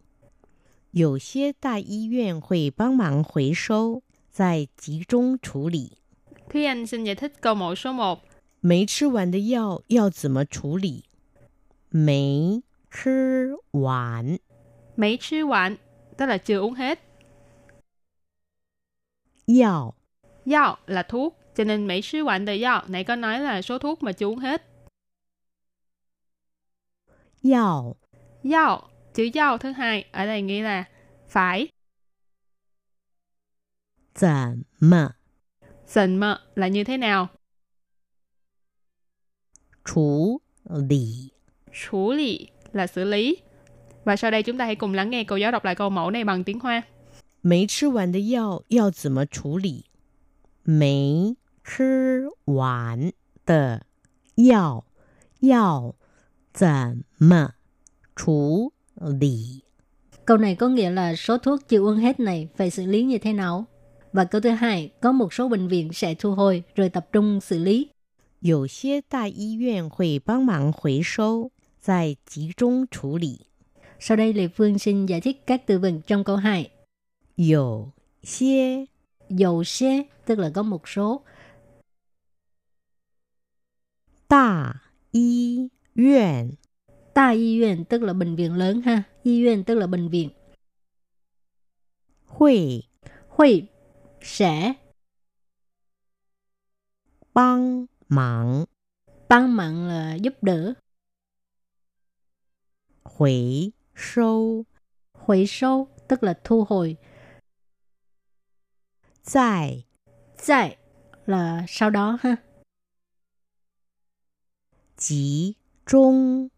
[0.91, 5.97] 有些大医院会帮忙回收，再集中处理。
[6.49, 8.19] Thúy Anh xin giải thích câu mẫu số 1.
[8.61, 11.03] 没吃完的药要怎么处理？
[11.89, 14.39] 没吃完
[14.95, 15.77] Mấy chứ quản,
[16.17, 16.99] tức là chưa uống hết.
[19.45, 19.93] 药
[20.45, 23.79] Yao là thuốc, cho nên mấy sư quản đời yao nãy có nói là số
[23.79, 24.61] thuốc mà chưa uống hết.
[27.43, 27.95] 药
[28.43, 30.85] Yao, chữ yao thứ hai ở đây nghĩa là
[31.27, 31.69] phải.
[34.13, 35.15] 怎么
[35.87, 37.29] Sình mờ là như thế nào?
[39.83, 41.31] 处理？
[41.73, 43.37] 处lý là xử lý.
[44.03, 46.11] Và sau đây chúng ta hãy cùng lắng nghe cô giáo đọc lại câu mẫu
[46.11, 46.83] này bằng tiếng Hoa.
[47.41, 49.85] 没吃完的药要怎么处理？
[50.63, 51.35] 没
[51.69, 53.11] 吃完
[53.45, 53.85] 的
[54.35, 54.85] 药
[55.39, 55.95] 要
[56.53, 57.53] 怎么
[58.15, 59.63] 处理？
[60.25, 63.17] Câu này có nghĩa là số thuốc chưa uống hết này phải xử lý như
[63.17, 63.65] thế nào?
[64.13, 67.41] Và câu thứ hai, có một số bệnh viện sẽ thu hồi rồi tập trung
[67.41, 67.89] xử lý.
[68.41, 73.47] 有些大医院会帮忙回收，再集中处理。
[73.99, 76.71] Sau đây Lê Phương xin giải thích các từ vựng trong câu 2.
[77.35, 77.91] 有
[78.23, 78.85] 些
[79.29, 81.21] Dầu xe tức là có một số.
[84.30, 84.74] Đà
[85.10, 85.58] y
[85.94, 86.54] viện.
[87.14, 89.02] Đà y viện tức là bệnh viện lớn ha.
[89.22, 90.30] Y viện tức là bệnh viện.
[92.26, 92.82] Hội.
[93.28, 93.68] Hội
[94.20, 94.74] sẽ.
[97.34, 98.64] Băng mạng.
[99.28, 100.74] Băng mạng là giúp đỡ.
[103.04, 104.64] Hồi sâu.
[105.12, 106.96] Hồi sâu tức là thu hồi.
[109.32, 109.84] Tại.
[110.46, 110.76] Tại
[111.26, 112.36] là sau đó ha
[114.99, 116.49] 集中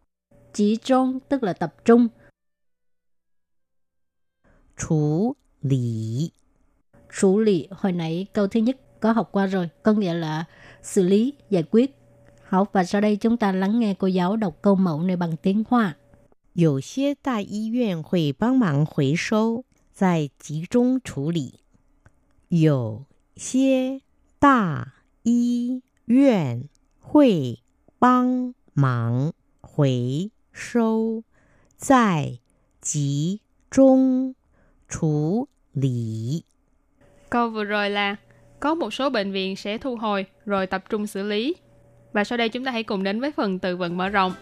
[0.52, 2.08] Chỉ trung tức là tập trung.
[4.76, 6.32] 处理。
[7.10, 9.68] Xử lý hồi nãy câu thứ nhất có học qua rồi.
[9.82, 10.44] Có nghĩa là
[10.82, 11.94] xử lý, giải quyết.
[12.44, 15.36] Học và sau đây chúng ta lắng nghe cô giáo đọc câu mẫu này bằng
[15.36, 15.96] tiếng Hoa.
[16.54, 21.60] 有些大医院会帮忙回收，再集中处理。
[22.48, 23.04] 有
[23.36, 24.00] 些
[24.40, 26.68] 大医院
[27.00, 27.61] 会
[28.02, 31.22] 帮忙回收，
[31.76, 32.38] 再
[32.80, 34.34] 集中
[34.88, 36.44] 处理。
[37.30, 38.16] Câu vừa rồi là
[38.60, 41.54] có một số bệnh viện sẽ thu hồi rồi tập trung xử lý.
[42.12, 44.34] Và sau đây chúng ta hãy cùng đến với phần từ vựng mở rộng.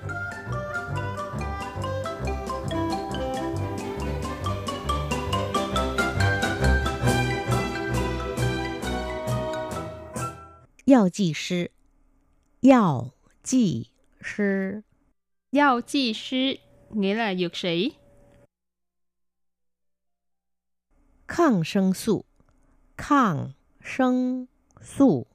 [10.87, 11.73] 药剂师，
[12.61, 13.11] 药
[13.43, 13.91] 剂
[14.21, 14.83] 师，
[15.53, 16.37] Giao chi sư
[16.91, 17.93] nghĩa là dược sĩ.
[21.27, 22.25] 抗生素，
[22.97, 24.49] 抗生
[24.81, 25.27] 素，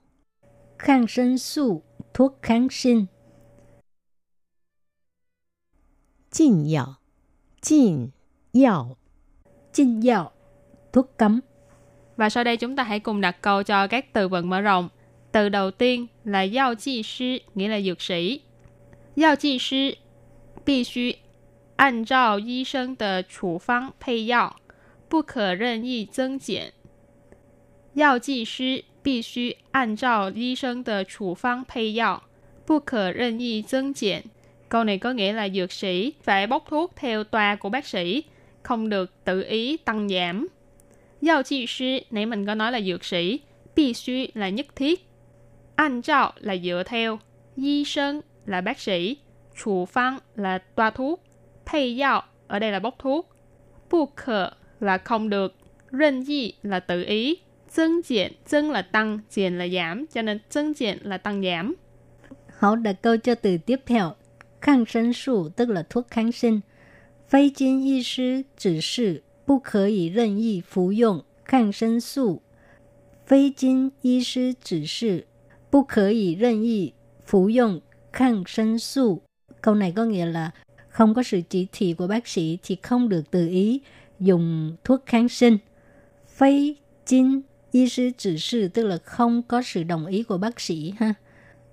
[0.77, 3.07] Kháng sinh素, thuốc kháng sinh.
[6.29, 6.99] 禁药，
[7.62, 8.12] 禁
[8.53, 8.97] 药。
[9.73, 10.31] Chinh dạo,
[10.93, 11.39] thuốc cấm.
[12.17, 14.89] Và sau đây chúng ta hãy cùng đặt câu cho các từ vựng mở rộng.
[15.36, 18.41] Từ đầu tiên là giao chi sư nghĩa là dược sĩ.
[19.15, 19.95] Giao chi sư
[20.65, 21.15] 必须
[21.75, 24.55] 按照医生的处方配药，
[25.10, 26.73] 不可任意增减。
[27.93, 32.23] 药剂师 必须按照医生的处方配药，
[32.65, 34.21] 不可任意增减.
[34.69, 38.23] Câu này có nghĩa là dược sĩ phải bốc thuốc theo toa của bác sĩ,
[38.63, 40.47] không được tự ý tăng giảm.
[41.21, 43.39] Giao chi sư, nãy mình có nói là dược sĩ,
[43.75, 45.04] 必须là nhất thiết,
[45.75, 47.19] 按照là dựa theo,
[47.55, 49.17] y sinh là bác sĩ,
[49.63, 51.23] chủ phương là toa thuốc,
[51.65, 53.29] thay药ở đây là bốc thuốc,
[53.89, 55.55] bu khờ là không được,
[55.91, 57.36] 任意là tự ý,
[57.69, 61.75] 增减,增là tăng,减là giảm, cho nên增减là tăng giảm.
[62.57, 64.15] Hậu đặt câu cho từ tiếp theo.
[64.62, 66.60] Kháng sinh素 tức là thuốc kháng sinh.
[67.29, 72.41] Phế kinh y sư chỉ sự, 不可以任意服用抗生素。
[73.25, 75.25] 非经医师指示，
[75.75, 76.93] 不可以任意
[77.25, 77.81] 服用
[78.12, 79.21] 抗生素.
[79.62, 80.51] Câu này có nghĩa là
[80.89, 83.81] không có sự chỉ thị của bác sĩ thì không được tự ý
[84.19, 85.57] dùng thuốc kháng sinh.
[86.38, 90.60] Phế kinh y sư chỉ sư tức là không có sự đồng ý của bác
[90.60, 91.13] sĩ ha.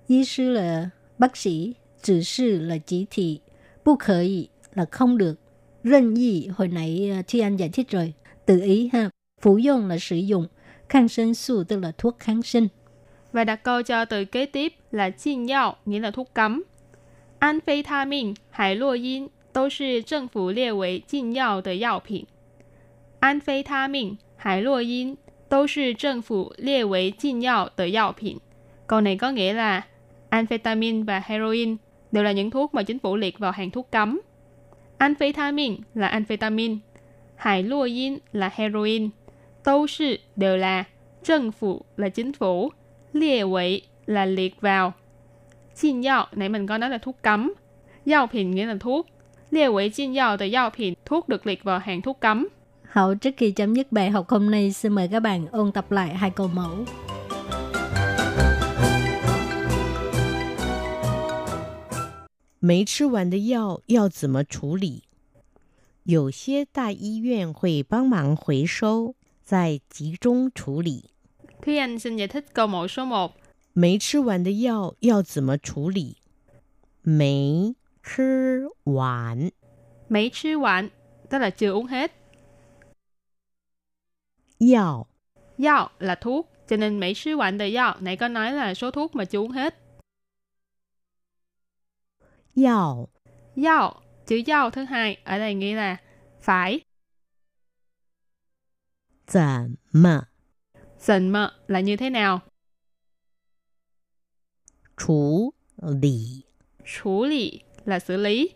[0.07, 3.41] Y sư là bác sĩ, chỉ sư là chỉ thị,
[3.85, 5.35] bu khởi là không được.
[5.83, 8.13] 任意hồi nãy à, Thi Anh giải thích rồi,
[8.47, 9.11] tự ý ha.
[9.41, 10.47] Phục dụng là sử dụng,
[10.89, 12.69] kháng sinh素tức là thuốc kháng sinh.
[13.33, 16.63] Và đặt câu cho từ kế tiếp là禁药, nghĩa là thuốc cấm.
[17.39, 22.27] Amphetamine, hải洛因都是政府列为禁药的药品。
[23.21, 25.17] Amphetamine, 海洛因
[25.49, 28.39] 都是政府列为禁药的药品.
[28.87, 29.87] Câu này có nghĩa là
[30.29, 31.77] amphetamine và heroin
[32.13, 34.21] đều là những thuốc mà chính phủ liệt vào hàng thuốc cấm.
[34.99, 36.77] Amphetamine là amphetamine,
[37.37, 39.11] hải lua yin là heroin,
[39.65, 40.85] đâu sư đều là,
[41.25, 42.73] 政phủ là chính phủ,
[43.13, 44.93] liệt quỷ là liệt vào.
[45.75, 47.55] Xin yào, nãy mình có nói là thuốc cấm.
[48.07, 49.07] Yào品 nghĩa là thuốc.
[49.51, 52.49] Liệt quỷ xin yào từ yào品, thuốc được liệt vào hàng thuốc cấm.
[52.83, 55.93] Hậu trước khi chấm dứt bài học hôm nay, xin mời các bạn ôn tập
[55.93, 56.85] lại hai câu mẫu.
[62.61, 65.05] 没吃完的药要怎么处理？
[66.03, 71.11] 有些大医院会帮忙回收，再集中处理。
[71.63, 73.33] Thúy Anh xin giải thích câu mẫu số 1.
[73.75, 76.17] 没吃完的药要怎么处理？
[77.03, 79.53] 没吃完
[80.09, 80.89] Mấy chứ quản,
[81.31, 82.13] tức là chưa uống hết.
[84.59, 85.07] 药
[85.59, 88.91] Yao là thuốc, cho nên mấy sứ quản từ yao nãy có nói là số
[88.91, 89.75] thuốc mà chưa uống hết.
[92.55, 93.09] 药
[93.57, 95.97] Yao, chữ yao thứ hai ở đây nghĩa là
[96.41, 96.83] phải.
[99.27, 100.29] 怎么
[101.03, 102.41] Dần mờ là như thế nào?
[104.97, 105.53] 处
[106.01, 106.45] 理？
[106.85, 108.51] 处lý là xử lý.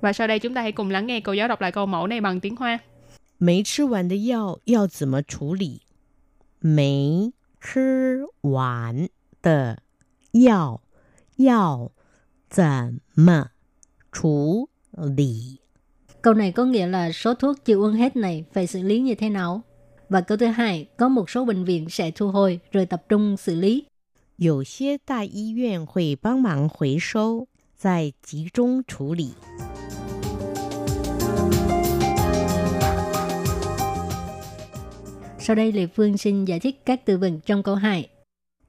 [0.00, 2.06] Và sau đây chúng ta hãy cùng lắng nghe cô giáo đọc lại câu mẫu
[2.06, 2.80] này bằng tiếng Hoa.
[3.38, 5.80] 没吃完的药要怎么处理？
[6.60, 9.08] 没吃完
[9.42, 9.78] 的
[10.32, 10.82] 药
[11.36, 11.90] 要
[12.48, 13.50] 怎么
[14.12, 15.58] 处理？
[16.22, 19.14] Câu này có nghĩa là số thuốc chưa uống hết này phải xử lý như
[19.14, 19.62] thế nào?
[20.08, 23.36] Và câu thứ hai, có một số bệnh viện sẽ thu hồi rồi tập trung
[23.36, 23.86] xử lý.
[24.36, 29.34] 有些大医院会帮忙回收，再集中处理。
[35.38, 38.08] Sau đây Lê Phương xin giải thích các từ vựng trong câu 2.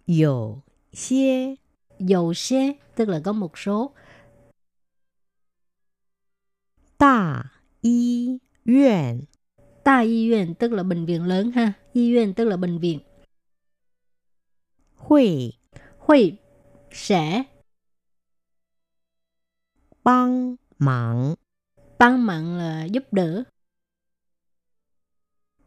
[0.06, 0.62] 有
[0.94, 1.56] 些
[2.00, 3.94] Dầu xe tức là có một số.
[6.98, 9.28] 大医院
[9.89, 11.73] Ta y viện tức là bệnh viện lớn ha.
[11.93, 13.01] Y viện tức là bệnh viện.
[14.97, 15.53] Hội.
[15.99, 16.39] Hội.
[16.91, 17.45] Sẽ.
[20.05, 21.35] Băng mạng.
[21.99, 23.45] Băng mạng là giúp đỡ.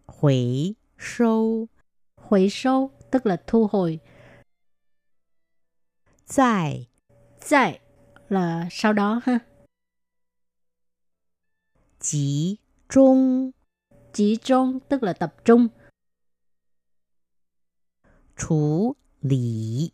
[0.05, 1.67] Hủy sâu.
[2.15, 3.99] Hủy sâu tức là thu hồi.
[6.36, 6.88] Tại.
[7.49, 7.79] Tại
[8.29, 9.39] là sau đó ha.
[11.99, 12.57] Chí
[12.89, 13.51] trung
[14.12, 15.68] Chỉ trung tức là tập trung.
[18.37, 19.92] 处理。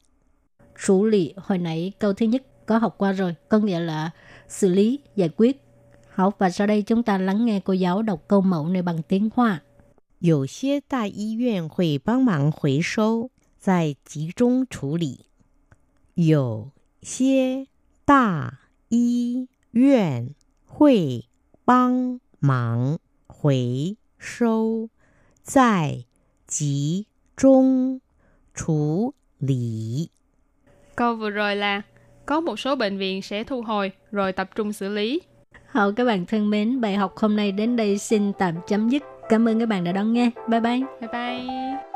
[0.77, 3.35] Xử lý hồi nãy câu thứ nhất có học qua rồi.
[3.49, 4.11] Có nghĩa là
[4.49, 5.63] xử lý, giải quyết.
[6.09, 9.03] Học và sau đây chúng ta lắng nghe cô giáo đọc câu mẫu này bằng
[9.03, 9.63] tiếng Hoa.
[10.21, 15.27] 有些大医院会帮忙回收，再集中处理。
[16.15, 16.71] 有
[17.03, 17.67] 些
[18.05, 20.35] 大医院
[20.65, 21.29] 会
[21.65, 24.89] 帮忙回 收，
[25.43, 26.05] 再
[26.47, 28.01] 集中
[28.55, 30.11] 处理。
[30.97, 31.83] Câu vừa rồi là
[32.27, 35.21] có một số bệnh viện sẽ thu hồi rồi tập trung xử lý.
[35.67, 39.03] Hậu các bạn thân mến, bài học hôm nay đến đây xin tạm chấm dứt.
[39.29, 40.31] Cảm ơn các bạn đã đón nghe.
[40.49, 40.81] Bye bye.
[41.01, 41.96] Bye bye.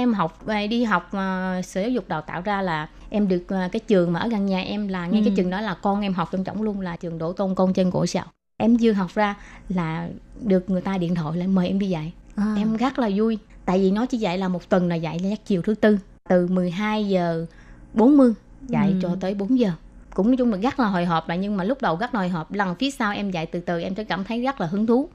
[0.00, 3.44] Em học về đi học uh, sở giáo dục đào tạo ra là em được
[3.48, 5.34] ờ, cái trường mà ở gần nhà em là ngay cái Ừ.
[5.36, 7.90] trường đó là con em học trong trọng luôn là trường Đỗ Tôn Công trên
[7.90, 8.24] cổ sào
[8.56, 9.34] em vừa học ra
[9.68, 10.08] là
[10.42, 12.54] được người ta điện thoại lại mời em đi dạy À.
[12.56, 15.30] em rất là vui tại vì nó chỉ dạy là một tuần là dạy là
[15.46, 17.46] chiều thứ tư từ 12 giờ
[17.94, 18.32] 40
[18.68, 18.98] dạy Ừ.
[19.02, 19.70] cho tới 4 giờ
[20.14, 22.20] cũng nói chung là rất là hồi hộp là nhưng mà lúc đầu rất là
[22.20, 24.66] hồi hộp lần phía sau em dạy từ từ em sẽ cảm thấy rất là
[24.66, 25.08] hứng thú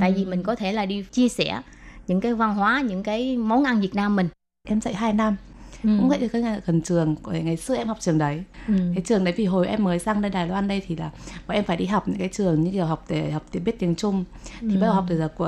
[0.00, 1.60] tại vì mình có thể là đi chia sẻ
[2.10, 4.28] những cái văn hóa những cái món ăn Việt Nam mình
[4.68, 5.36] em dạy 2 năm
[5.84, 5.90] Ừ.
[5.98, 8.74] cũng dạy ở cái nhà gần trường ngày xưa em học trường đấy Ừ.
[8.94, 11.10] cái trường đấy vì hồi em mới sang đây Đài Loan đây thì là
[11.46, 13.78] bọn em phải đi học những cái trường như kiểu học để học để biết
[13.78, 14.24] tiếng Trung
[14.60, 14.74] thì Ừ.
[14.80, 15.46] bắt đầu học từ giờ của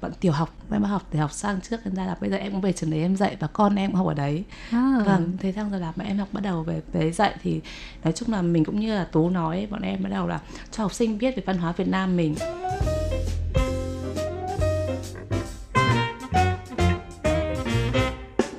[0.00, 2.36] bạn tiểu học em bắt học để học sang trước nên ra là bây giờ
[2.36, 5.02] em cũng về trường đấy em dạy và con em cũng học ở đấy À.
[5.06, 7.60] vâng thế xong rồi là bọn em học bắt đầu về về dạy thì
[8.04, 10.82] nói chung là mình cũng như là tú nói bọn em bắt đầu là cho
[10.82, 12.34] học sinh biết về văn hóa Việt Nam mình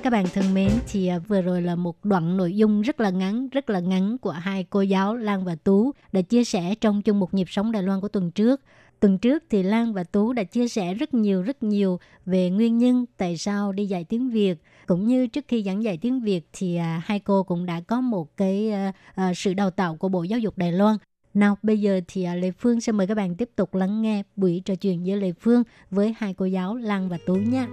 [0.02, 3.10] Các bạn thân mến, thì à, vừa rồi là một đoạn nội dung rất là
[3.10, 7.02] ngắn, rất là ngắn của hai cô giáo Lan và Tú đã chia sẻ trong
[7.02, 8.60] chung một nhịp sống Đài Loan của tuần trước.
[9.00, 12.78] Tuần trước thì Lan và Tú đã chia sẻ rất nhiều rất nhiều về nguyên
[12.78, 14.54] nhân tại sao đi dạy tiếng Việt
[14.86, 18.00] cũng như trước khi giảng dạy tiếng Việt thì à, hai cô cũng đã có
[18.00, 20.96] một cái à, à, sự đào tạo của Bộ Giáo dục Đài Loan.
[21.34, 24.22] Nào bây giờ thì à, Lê Phương sẽ mời các bạn tiếp tục lắng nghe
[24.36, 27.66] buổi trò chuyện giữa Lê Phương với hai cô giáo Lan và Tú nha.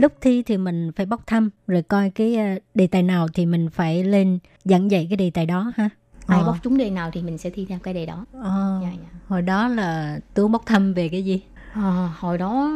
[0.00, 3.46] Lúc thi thì mình phải bóc thăm rồi coi cái ờ, đề tài nào thì
[3.46, 5.88] mình phải lên giảng dạy cái đề tài đó ha.
[6.26, 6.46] Ai Ờ.
[6.46, 8.24] bóc trúng đề nào thì mình sẽ thi theo cái đề đó.
[8.32, 8.80] Ờ.
[8.82, 9.18] Dạ, dạ.
[9.28, 11.40] hồi đó là tú bóc thăm về cái gì?
[11.74, 12.70] Ờ, hồi đó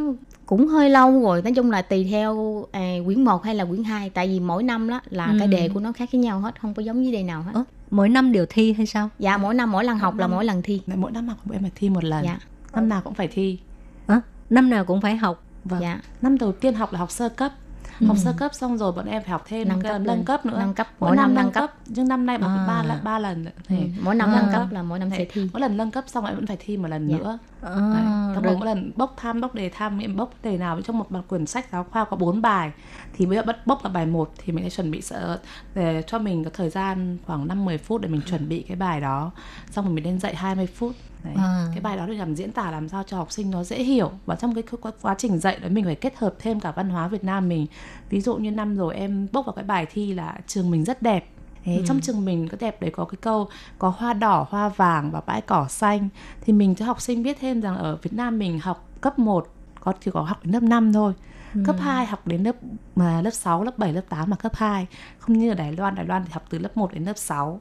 [0.47, 3.85] cũng hơi lâu rồi nói chung là tùy theo à, quyển 1 hay là quyển
[3.85, 5.37] 2 tại vì mỗi năm đó là Ừ.
[5.39, 7.51] cái đề của nó khác với nhau hết không có giống với đề nào hết.
[7.55, 9.09] Ơ, mỗi năm đều thi hay sao?
[9.19, 10.81] Dạ mỗi năm mỗi lần học là mỗi lần thi.
[10.87, 12.25] Mỗi năm học em phải thi một lần.
[12.25, 12.39] Dạ.
[12.75, 13.59] Năm nào cũng phải thi.
[14.07, 17.29] Ờ, năm nào cũng phải học vâng dạ năm đầu tiên học là học sơ
[17.29, 17.53] cấp
[18.07, 20.57] học sơ cấp xong rồi bọn em phải học thêm Nâng cấp nâng cấp nữa
[20.59, 21.75] Nâng cấp, mỗi, mỗi năm, năm nâng nâng cấp.
[21.87, 22.65] nhưng năm nay bọn À.
[22.69, 23.51] ba lần ba lần ừ.
[23.69, 23.89] Thế.
[24.03, 24.41] mỗi năm À.
[24.43, 26.47] nâng cấp là mỗi năm Thế, sẽ thi mỗi lần nâng cấp xong em vẫn
[26.47, 27.17] phải thi một lần Dạ.
[27.19, 27.73] nữa Đấy.
[28.35, 31.11] Xong rồi- mỗi lần bốc thăm bốc đề thăm em bốc đề nào trong một
[31.11, 32.71] bản quyển sách giáo khoa có 4 bài
[33.17, 35.39] thì bây giờ bắt bốc là bài 1 thì mình sẽ chuẩn bị sợ
[35.75, 38.77] để cho mình có thời gian khoảng 5 10 phút để mình chuẩn bị cái
[38.77, 39.31] bài đó
[39.71, 40.93] xong rồi mình lên dạy 20 phút
[41.25, 41.35] Đấy.
[41.37, 41.67] À.
[41.71, 44.11] cái bài đó để làm diễn tả làm sao cho học sinh nó dễ hiểu
[44.27, 44.65] và trong cái
[45.03, 47.67] quá, trình dạy đó mình phải kết hợp thêm cả văn hóa Việt Nam mình
[48.11, 51.03] ví dụ như năm rồi em bốc vào cái bài thi là trường mình rất
[51.03, 51.29] đẹp
[51.65, 55.11] Thế trong trường mình có đẹp đấy có cái câu có hoa đỏ, hoa vàng
[55.11, 56.09] và bãi cỏ xanh
[56.41, 59.49] thì mình cho học sinh biết thêm rằng ở Việt Nam mình học cấp 1
[59.81, 61.13] có chỉ có học đến lớp 5 thôi.
[61.67, 62.57] Cấp 2 học đến lớp
[62.97, 64.87] mà lớp 6, lớp 7, lớp 8 là cấp 2.
[65.19, 67.61] Không như ở Đài Loan, Đài Loan thì học từ lớp 1 đến lớp 6.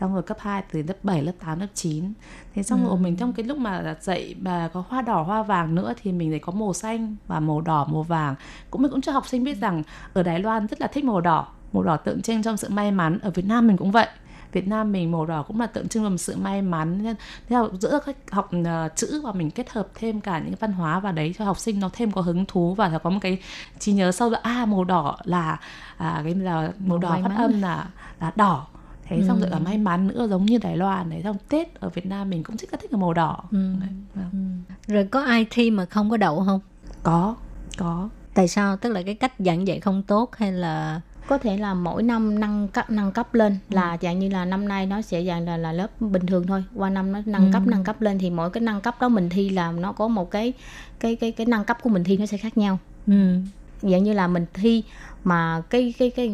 [0.00, 2.12] Xong rồi cấp 2 từ lớp 7, lớp 8, lớp 9.
[2.54, 5.74] Thế xong rồi mình trong cái lúc mà dạy mà có hoa đỏ, hoa vàng
[5.74, 8.34] nữa thì mình lại có màu xanh và màu đỏ, màu vàng.
[8.70, 11.20] Cũng mình cũng cho học sinh biết rằng ở Đài Loan rất là thích màu
[11.20, 11.48] đỏ.
[11.72, 13.18] Màu đỏ tượng trưng trong sự may mắn.
[13.22, 14.08] Ở Việt Nam mình cũng vậy.
[14.54, 17.02] Việt Nam mình màu đỏ cũng là tượng trưng làm sự may mắn.
[17.02, 17.16] Nên
[17.48, 20.72] thế là giữa các học ờ, chữ và mình kết hợp thêm cả những văn
[20.72, 23.38] hóa vào đấy cho học sinh nó thêm có hứng thú và có một cái
[23.78, 25.60] trí nhớ sâu là à màu đỏ là
[25.96, 27.88] à, cái là màu đỏ may phát âm là
[28.20, 28.66] là đỏ.
[29.06, 31.88] Thế xong rồi là may mắn nữa giống như Đài Loan đấy xong Tết ở
[31.88, 33.42] Việt Nam mình cũng rất là thích cái màu đỏ.
[33.50, 33.74] Ừ.
[33.80, 34.62] Đấy, vâng.
[34.86, 36.60] rồi có ai thi mà không có đậu không?
[37.02, 37.36] Có
[37.78, 38.08] có.
[38.34, 38.76] Tại sao?
[38.76, 42.40] Tức là cái cách giảng dạy không tốt hay là có thể là mỗi năm
[42.40, 45.56] nâng cấp nâng cấp lên là dạng như là năm nay nó sẽ dạng là
[45.56, 46.64] là lớp bình thường thôi.
[46.74, 47.70] Qua năm nó nâng cấp Ừ.
[47.70, 50.30] nâng cấp lên thì mỗi cái nâng cấp đó mình thi là nó có một
[50.30, 50.52] cái
[51.00, 52.78] cái cái cái nâng cấp của mình thi nó sẽ khác nhau.
[53.06, 53.36] Ừ.
[53.82, 54.82] dạng như là mình thi
[55.24, 56.32] mà cái cái cái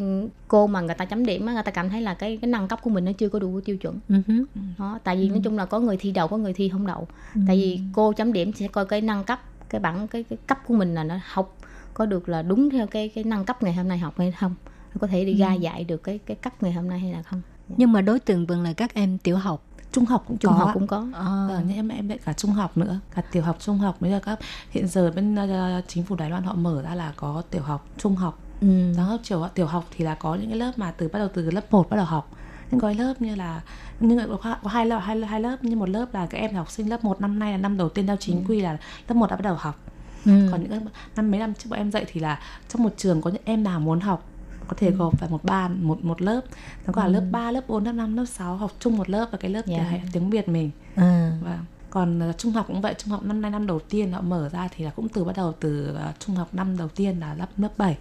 [0.48, 2.68] cô mà người ta chấm điểm á người ta cảm thấy là cái cái nâng
[2.68, 3.98] cấp của mình nó chưa có đủ tiêu chuẩn.
[4.08, 4.44] Ừ hứ.
[4.78, 7.08] đó tại vì nói chung là có người thi đậu có người thi không đậu.
[7.46, 10.58] Tại vì cô chấm điểm sẽ coi cái nâng cấp cái bảng cái cái cấp
[10.66, 11.56] của mình là nó học
[11.94, 14.54] có được là đúng theo cái cái nâng cấp ngày hôm nay học hay không
[14.98, 15.38] có thể đi Ừ.
[15.38, 17.42] ra dạy được cái cái cấp ngày hôm nay hay là không
[17.76, 19.62] Nhưng mà đối tượng vẫn là các em tiểu học.
[19.92, 21.46] trung học cũng trung có học cũng có À.
[21.48, 24.10] Vâng, nhưng em em dạy cả trung học nữa, cả tiểu học, trung học bây
[24.10, 24.38] giờ các
[24.70, 27.86] hiện giờ bên ờ, chính phủ Đài Loan họ mở ra là có tiểu học,
[27.98, 28.38] trung học.
[28.60, 28.92] ừ.
[28.98, 31.50] Học tiểu tiểu học thì là có những cái lớp mà từ bắt đầu từ
[31.50, 32.30] lớp 1 bắt đầu học.
[32.70, 33.60] Những gói lớp như là
[34.00, 36.70] nhưng có có hai lớp hai, hai lớp như một lớp là các em học
[36.70, 38.76] sinh lớp 1 năm nay là năm đầu tiên theo chính quy là
[39.08, 39.78] lớp 1 đã bắt đầu học.
[40.24, 40.48] Ừ.
[40.52, 40.80] Còn những
[41.16, 42.38] năm mấy năm trước bọn em dạy thì là
[42.68, 44.26] trong một trường có những em nào muốn học
[44.70, 46.40] có thể gộp vào một ban một một lớp
[46.86, 49.28] nó có là lớp 3, lớp 4, lớp 5, lớp 6 học chung một lớp
[49.32, 49.86] và cái lớp Dạ.
[49.92, 51.32] tiếng, tiếng Việt mình À.
[51.42, 51.58] Vâng.
[51.90, 54.48] Còn ờ, trung học cũng vậy, trung học năm nay năm đầu tiên họ mở
[54.52, 57.34] ra thì là cũng từ bắt đầu từ ờ, trung học năm đầu tiên là
[57.34, 57.96] lớp lớp 7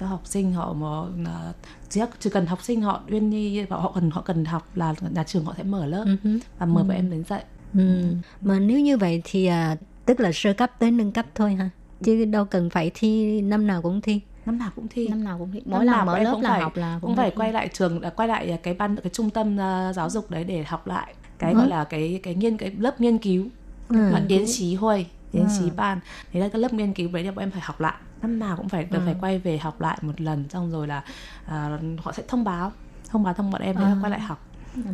[0.00, 0.86] cho học sinh họ mà
[1.30, 1.52] ờ,
[1.90, 4.94] chỉ, chỉ cần học sinh họ uyên nhi và họ cần họ cần học là
[5.10, 6.38] nhà trường họ sẽ mở lớp Ừ hứ.
[6.58, 7.44] và mời bọn em đến dạy.
[7.74, 8.02] Ừ.
[8.40, 9.76] Mà nếu như vậy thì à,
[10.06, 11.70] tức là sơ cấp tới nâng cấp thôi ha.
[12.04, 14.20] Chứ đâu cần phải thi năm nào cũng thi.
[14.46, 15.08] Năm nào cũng thi.
[15.08, 16.98] năm nào cũng thi Năm mỗi lần nào mở lớp cũng là phải, học là
[17.02, 17.36] cũng phải thi.
[17.36, 20.44] quay lại trường à, quay lại cái ban cái trung tâm ờ, giáo dục đấy
[20.44, 21.58] để học lại cái Ừ.
[21.58, 23.46] gọi là cái cái nghiên cái lớp nghiên cứu
[23.88, 24.10] Ừ.
[24.10, 25.70] là tiến sĩ huây tiến sĩ Ừ.
[25.76, 26.00] ban
[26.32, 28.56] đấy là cái lớp nghiên cứu đấy là bọn em phải học lại năm nào
[28.56, 28.98] cũng phải Ừ.
[29.04, 31.04] phải quay về học lại một lần xong rồi là
[31.46, 32.72] à, họ sẽ thông báo
[33.08, 33.96] thông báo thông bọn em để À.
[34.00, 34.46] quay lại học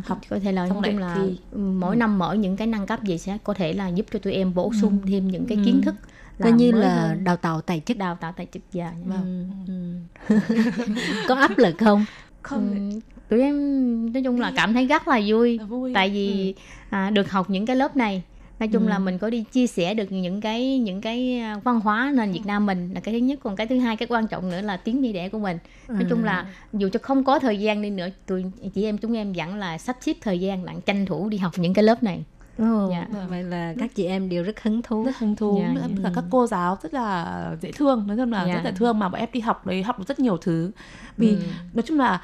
[0.05, 1.37] học có thể là nói chung là thi.
[1.51, 4.19] ừ, mỗi năm mở những cái nâng cấp gì sẽ có thể là giúp cho
[4.19, 5.95] tụi em bổ sung thêm những cái kiến thức
[6.43, 7.23] Coi như là hơn.
[7.23, 7.97] đào tạo tài chức.
[7.97, 9.49] đào tạo tài chức dạ Vâng.
[9.67, 10.35] ừ.
[11.27, 12.05] Có áp lực không?
[12.41, 12.89] không.
[12.91, 15.57] Ừ, tụi em nói chung là cảm thấy rất là vui.
[15.59, 16.55] Là vui tại vì
[16.89, 18.23] à, được học những cái lớp này.
[18.59, 21.79] Nói chung là mình có đi chia sẻ được những cái những cái à, văn
[21.79, 23.39] hóa nền Việt Nam mình là cái thứ nhất.
[23.43, 25.57] Còn cái thứ hai cái quan trọng nữa là tiếng mẹ đẻ của mình.
[25.87, 29.13] Nói chung là dù cho không có thời gian đi nữa tụi chị em chúng
[29.17, 32.03] em vẫn là sắp xếp thời gian lặng tranh thủ đi học những cái lớp
[32.03, 32.23] này
[32.61, 33.07] Ồ, Dạ.
[33.29, 35.03] Vậy là các chị em đều rất hứng thú.
[35.05, 36.03] rất hứng thú Dạ, nữa dạ.
[36.03, 38.53] cả các cô giáo rất là dễ thương nói chung là Dạ.
[38.53, 40.71] rất là thương mà bọn em đi học đấy học được rất nhiều thứ
[41.17, 41.41] vì Ừ.
[41.73, 42.21] nói chung là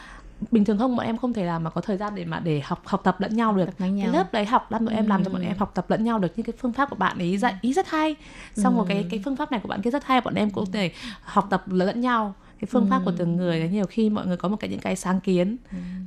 [0.52, 2.62] bình thường không bọn em không thể làm mà có thời gian để mà để
[2.66, 4.14] học học tập lẫn nhau được cái nhau.
[4.14, 5.48] lớp đấy học làm bọn em làm cho bọn Ừ.
[5.48, 7.74] em học tập lẫn nhau được những cái phương pháp của bạn ấy dạy ý
[7.74, 8.16] rất hay
[8.56, 10.72] xong rồi cái cái phương pháp này của bạn kia rất hay bọn em cũng
[10.72, 14.38] thể học tập lẫn nhau cái phương pháp của từng người nhiều khi mọi người
[14.38, 15.58] có một cái những cái sáng kiến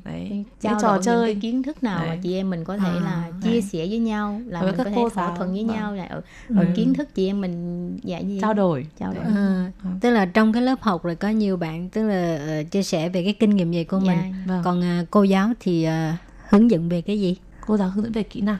[0.05, 2.19] đấy cái trao trò đổi những chơi cái kiến thức nào mà Đấy.
[2.23, 3.33] chị em mình có thể À, là đấy.
[3.43, 5.77] chia sẻ với nhau là Với mình các có thể cô thỏa thuận với vâng.
[5.77, 6.21] nhau là ở,
[6.57, 10.27] ở kiến thức chị em mình dạy như trao đổi trao đổi À, tức là
[10.27, 13.33] trong cái lớp học rồi có nhiều bạn tức là ờ, chia sẻ về cái
[13.33, 14.15] kinh nghiệm dạy của Dạ.
[14.15, 14.35] mình.
[14.47, 14.63] Vâng.
[14.65, 16.17] Còn à, cô giáo thì à,
[16.49, 17.37] hướng dẫn về cái gì?
[17.67, 18.59] cô giáo hướng dẫn về kỹ năng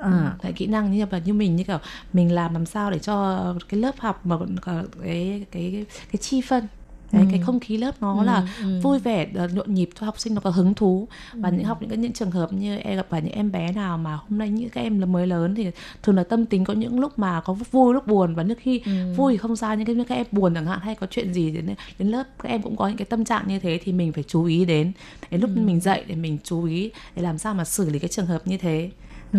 [0.00, 0.34] À.
[0.42, 1.78] Đấy, kỹ năng như là như mình như kiểu
[2.12, 6.18] mình làm làm sao để cho cái lớp học mà còn có cái cái cái
[6.20, 6.66] chi phân
[7.12, 8.48] Đấy, cái không khí lớp nó là
[8.82, 11.08] vui vẻ ờ, nhộn nhịp cho học sinh nó có hứng thú.
[11.32, 13.72] Và những học những cái những trường hợp như em gặp phải những em bé
[13.72, 15.70] nào mà hôm nay những các em là mới lớn thì
[16.02, 18.34] thường là tâm tính có những lúc mà có vui lúc buồn.
[18.34, 18.82] Và nước khi
[19.16, 21.50] vui thì không sao những cái các em buồn chẳng hạn hay có chuyện gì
[21.50, 24.12] đến đến lớp các em cũng có những cái tâm trạng như thế thì mình
[24.12, 24.92] phải chú ý đến.
[25.30, 28.08] Đến lúc mình dạy để mình chú ý để làm sao mà xử lý cái
[28.08, 28.90] trường hợp như thế.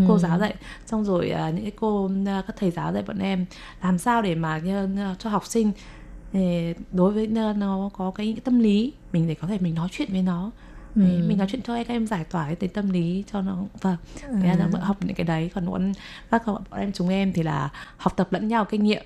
[0.07, 0.55] Cô giáo dạy
[0.85, 3.45] xong rồi à, những cái cô à, các thầy giáo dạy bọn em
[3.83, 4.87] làm sao để mà như,
[5.19, 5.71] cho học sinh
[6.33, 9.87] thì đối với nó- nó có cái, tâm lý mình để có thể mình nói
[9.91, 10.51] chuyện với nó.
[10.95, 13.57] Đấy, mình nói chuyện cho các em giải tỏa cái tính tâm lý cho nó.
[13.81, 13.95] Vâng
[14.41, 15.51] thế là bọn học những cái đấy.
[15.55, 15.93] Còn bọn
[16.31, 19.03] các bọn em chúng em thì là học tập lẫn nhau kinh nghiệm.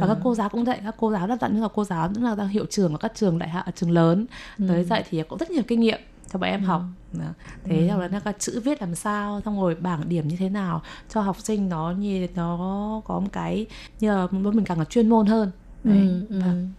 [0.00, 2.10] Và các cô giáo cũng dạy các cô giáo rất dặn như là cô giáo
[2.14, 4.26] cũng là hiệu trưởng ở các trường đại học trường lớn.
[4.68, 6.00] Tới dạy thì cũng rất nhiều kinh nghiệm
[6.32, 6.82] cho bọn em học.
[7.12, 7.24] Đó.
[7.64, 10.48] thế xong là nó có chữ viết làm sao xong rồi bảng điểm như thế
[10.48, 13.66] nào cho học sinh nó như nó có một cái
[14.00, 15.50] như là mình càng là chuyên môn hơn
[15.84, 16.40] Đấy, Ừ, ừ.
[16.40, 16.70] vâng.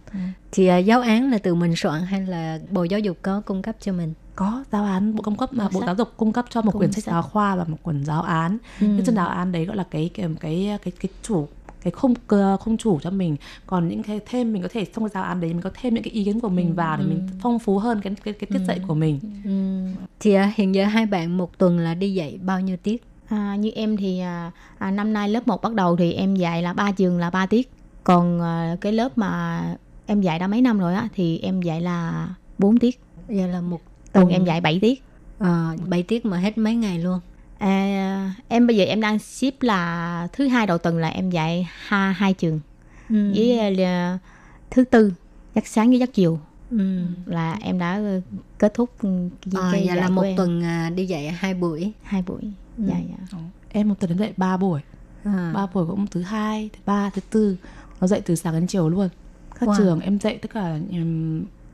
[0.52, 3.62] Thì à, giáo án là từ mình soạn hay là Bộ Giáo dục có cung
[3.62, 4.12] cấp cho mình?
[4.36, 5.86] có giáo án bộ cung cấp mà bộ sách.
[5.86, 7.12] giáo dục cung cấp cho một Cuốn quyển sách sách.
[7.12, 8.86] giáo khoa và một quyển giáo án Ừ.
[8.96, 11.48] cái chương giáo án đấy gọi là cái cái cái cái, cái chủ
[11.82, 12.14] cái không
[12.60, 13.36] không chủ cho mình
[13.66, 15.94] còn những cái thêm mình có thể trong cái giáo án đấy mình có thêm
[15.94, 18.48] những cái ý kiến của mình vào để mình phong phú hơn cái cái cái
[18.52, 19.50] tiết dạy của mình Ừ.
[20.20, 23.02] Thì à, hiện giờ hai bạn một tuần là đi dạy bao nhiêu tiết?
[23.28, 26.62] À, như em thì à, à, năm nay lớp 1 bắt đầu thì em dạy
[26.62, 27.70] là ba trường là 3 tiết
[28.04, 29.62] còn à, cái lớp mà
[30.06, 32.28] em dạy đã mấy năm rồi á thì em dạy là
[32.58, 33.80] 4 tiết Vậy là một
[34.12, 35.02] tuần em dạy 7 tiết
[35.38, 37.20] à, 7 tiết mà hết mấy ngày luôn.
[37.58, 41.68] à, em bây giờ em đang ship là thứ hai đầu tuần là em dạy
[41.86, 42.60] hai hai trường
[43.08, 43.32] Ừ.
[43.36, 44.18] với là,
[44.70, 45.12] thứ tư
[45.54, 46.38] giấc sáng với giấc chiều
[46.70, 47.00] Ừ.
[47.26, 48.20] là em đã ờ,
[48.58, 49.12] kết thúc cái,
[49.54, 50.36] À, cái dạy là một em.
[50.36, 51.92] tuần à, đi dạy hai buổi.
[52.02, 52.40] hai buổi
[52.78, 53.38] dạ dạ
[53.68, 54.80] em một tuần đến dạy ba buổi
[55.24, 55.50] À.
[55.54, 57.56] ba buổi cũng thứ hai thứ ba thứ tư
[58.02, 59.08] nó dạy từ sáng đến chiều luôn.
[59.60, 59.76] Các Wow.
[59.78, 60.78] trường em dạy tất cả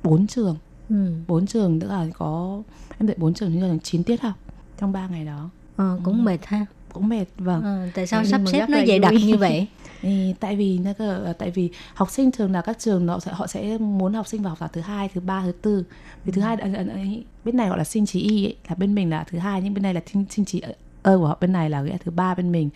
[0.02, 0.56] bốn trường.
[0.88, 1.12] Ừ.
[1.28, 2.62] bốn trường tức là có
[2.98, 4.34] em dạy bốn trường như là chín tiết học
[4.80, 5.50] trong ba ngày đó.
[5.76, 6.66] Ờ, cũng mệt ha.
[6.92, 7.62] cũng mệt vâng.
[7.62, 9.66] Ờ, tại sao sắp xếp nó là dày đặc như vậy?
[10.40, 11.08] tại vì nó cái
[11.38, 14.42] tại vì học sinh thường là các trường họ sẽ họ sẽ muốn học sinh
[14.42, 15.84] vào học vào thứ hai thứ ba thứ tư.
[16.24, 16.98] Vì thứ hai ờ, ờ, ờ,
[17.44, 19.74] bên này gọi là sinh trí y ấy, là bên mình là thứ hai nhưng
[19.74, 20.62] bên này là sinh, sinh trí
[21.02, 22.70] ơ của họ bên này là nghĩa thứ ba bên mình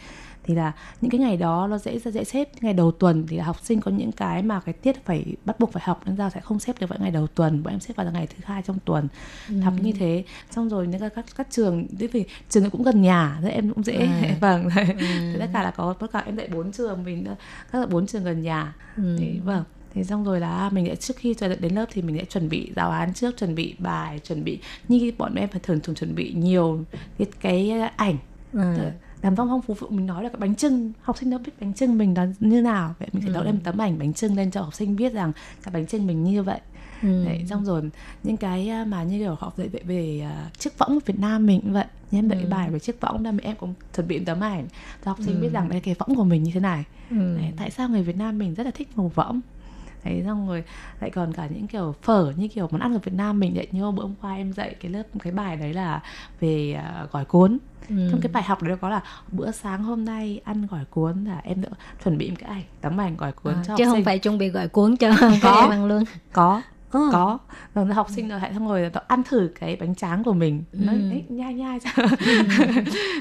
[0.44, 2.48] thì là những cái ngày đó nó dễ dễ xếp.
[2.60, 5.60] Ngày đầu tuần thì là học sinh có những cái mà cái tiết phải bắt
[5.60, 7.62] buộc phải học nên ra sẽ không xếp được vào ngày đầu tuần.
[7.62, 9.08] Bọn em xếp vào ngày thứ hai trong tuần.
[9.48, 9.60] Ừ.
[9.60, 10.24] học như thế.
[10.50, 13.84] Xong rồi những các các trường thế vì trường cũng gần nhà thế em cũng
[13.84, 13.96] dễ.
[13.96, 14.36] À.
[14.40, 14.68] vâng.
[14.98, 15.36] Ừ.
[15.38, 17.26] tất cả là có tất cả em dạy bốn trường mình
[17.72, 18.74] các bốn trường gần nhà.
[18.96, 19.16] Ừ.
[19.18, 19.64] thì vâng.
[19.94, 22.72] Thế xong rồi là mình sẽ trước khi đến lớp thì mình sẽ chuẩn bị
[22.76, 24.58] giáo án trước chuẩn bị bài chuẩn bị.
[24.88, 26.84] Như bọn em phải thường thường chuẩn bị nhiều
[27.18, 28.16] cái, cái ảnh.
[28.52, 28.60] Ừ
[29.22, 31.52] làm phong phong phú phụ mình nói là cái bánh trưng học sinh đâu biết
[31.60, 33.44] bánh trưng mình là như nào vậy mình phải ừ.
[33.44, 36.24] đem tấm ảnh bánh trưng lên cho học sinh biết rằng cái bánh trưng mình
[36.24, 36.60] như vậy
[37.02, 37.24] ừ.
[37.24, 37.90] Đấy, xong rồi
[38.22, 41.46] những cái à, mà như kiểu học dạy về, về uh, chiếc võng Việt Nam
[41.46, 42.48] mình cũng vậy em dạy ừ.
[42.48, 44.66] bài về chiếc võng nên em cũng chuẩn bị tấm ảnh
[45.04, 45.42] cho học sinh ừ.
[45.42, 47.36] biết rằng đây cái võng của mình như thế này ừ.
[47.36, 49.40] Đấy, tại sao người Việt Nam mình rất là thích màu võng
[50.04, 50.64] đấy xong rồi
[51.00, 53.66] lại còn cả những kiểu phở như kiểu món ăn ở Việt Nam mình vậy
[53.70, 56.00] như bữa hôm qua em dạy cái lớp cái bài đấy là
[56.40, 58.08] về uh, gỏi cuốn ừ.
[58.10, 61.40] trong cái bài học đấy có là bữa sáng hôm nay ăn gỏi cuốn là
[61.44, 61.68] em đã
[62.04, 64.04] chuẩn bị một cái ảnh tấm ảnh gỏi cuốn à, cho chứ không sinh.
[64.04, 65.10] phải chuẩn bị gỏi cuốn cho
[65.42, 66.62] có em ăn luôn có
[66.92, 67.08] ừ.
[67.12, 67.38] có
[67.74, 70.64] rồi học sinh rồi hãy xong rồi nó ăn thử cái bánh tráng của mình
[70.72, 70.78] ừ.
[70.82, 71.78] nó ấy, nhai nhai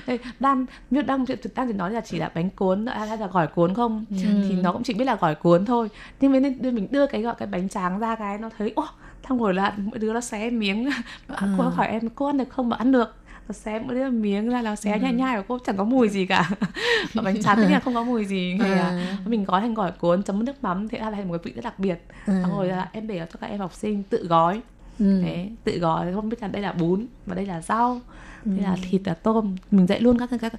[0.07, 0.17] ừ.
[0.39, 3.73] đang như đang đang chỉ nói là chỉ là bánh cuốn hay là gỏi cuốn
[3.73, 4.15] không ừ.
[4.49, 7.21] thì nó cũng chỉ biết là gỏi cuốn thôi nhưng nên đưa mình đưa cái
[7.21, 8.85] gọi cái bánh tráng ra cái nó thấy ô
[9.29, 10.89] xong rồi là mỗi đứa nó xé miếng
[11.27, 11.35] ừ.
[11.57, 13.20] cô hỏi em cô ăn được không mà ăn được nó
[13.51, 14.99] xé một cái miếng ra là xé ừ.
[15.01, 16.49] nhai nhai của cô chẳng có mùi gì cả
[17.13, 19.17] và bánh tráng tất nhiên không có mùi gì thì à.
[19.25, 21.63] mình gói thành gỏi cuốn chấm nước mắm thì ra là một cái vị rất
[21.63, 22.33] đặc biệt ừ.
[22.43, 24.61] xong rồi là em để cho các em học sinh tự gói
[24.99, 25.21] ừ.
[25.21, 28.01] Đấy, tự gói không biết là đây là bún và đây là rau
[28.45, 28.51] ừ.
[28.51, 30.53] đây là thịt là tôm mình dạy luôn các các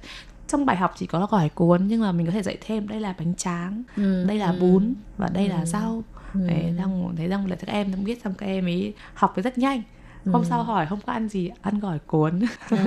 [0.47, 2.99] trong bài học chỉ có gỏi cuốn nhưng mà mình có thể dạy thêm đây
[2.99, 4.25] là bánh tráng ừ.
[4.27, 4.59] đây là ừ.
[4.59, 5.49] bún và đây ừ.
[5.49, 6.39] là rau ừ.
[6.47, 9.57] đấy rằng thấy rằng là các em cũng biết xong các em ấy học rất
[9.57, 9.81] nhanh
[10.25, 10.45] hôm ừ.
[10.49, 11.51] sau hỏi không có ăn gì?
[11.61, 12.41] Ăn gỏi cuốn.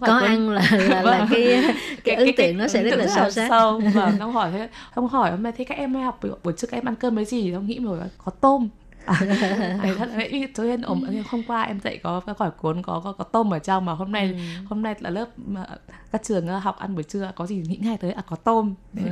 [0.00, 1.28] À, có ăn là là, là vâng.
[1.30, 1.74] cái
[2.04, 3.48] cái ấn tượng nó sẽ rất là sâu sắc.
[3.48, 3.80] sâu.
[3.94, 6.76] Vâng không hỏi thế không hỏi hôm nay thế các em học buổi trước các
[6.76, 7.52] em ăn cơm với gì?
[7.52, 8.68] Không nghĩ rồi có tôm.
[9.04, 9.14] À,
[9.98, 10.82] thật đấy cho nên
[11.28, 13.92] hôm qua em dạy có cái gỏi cuốn có có, có tôm ở trong mà
[13.92, 14.38] hôm nay ừ.
[14.68, 15.66] hôm nay là lớp mà
[16.12, 18.12] các trường học ăn buổi trưa có gì nghĩ ngay tới?
[18.12, 18.74] À có tôm.
[18.96, 19.02] Ừ.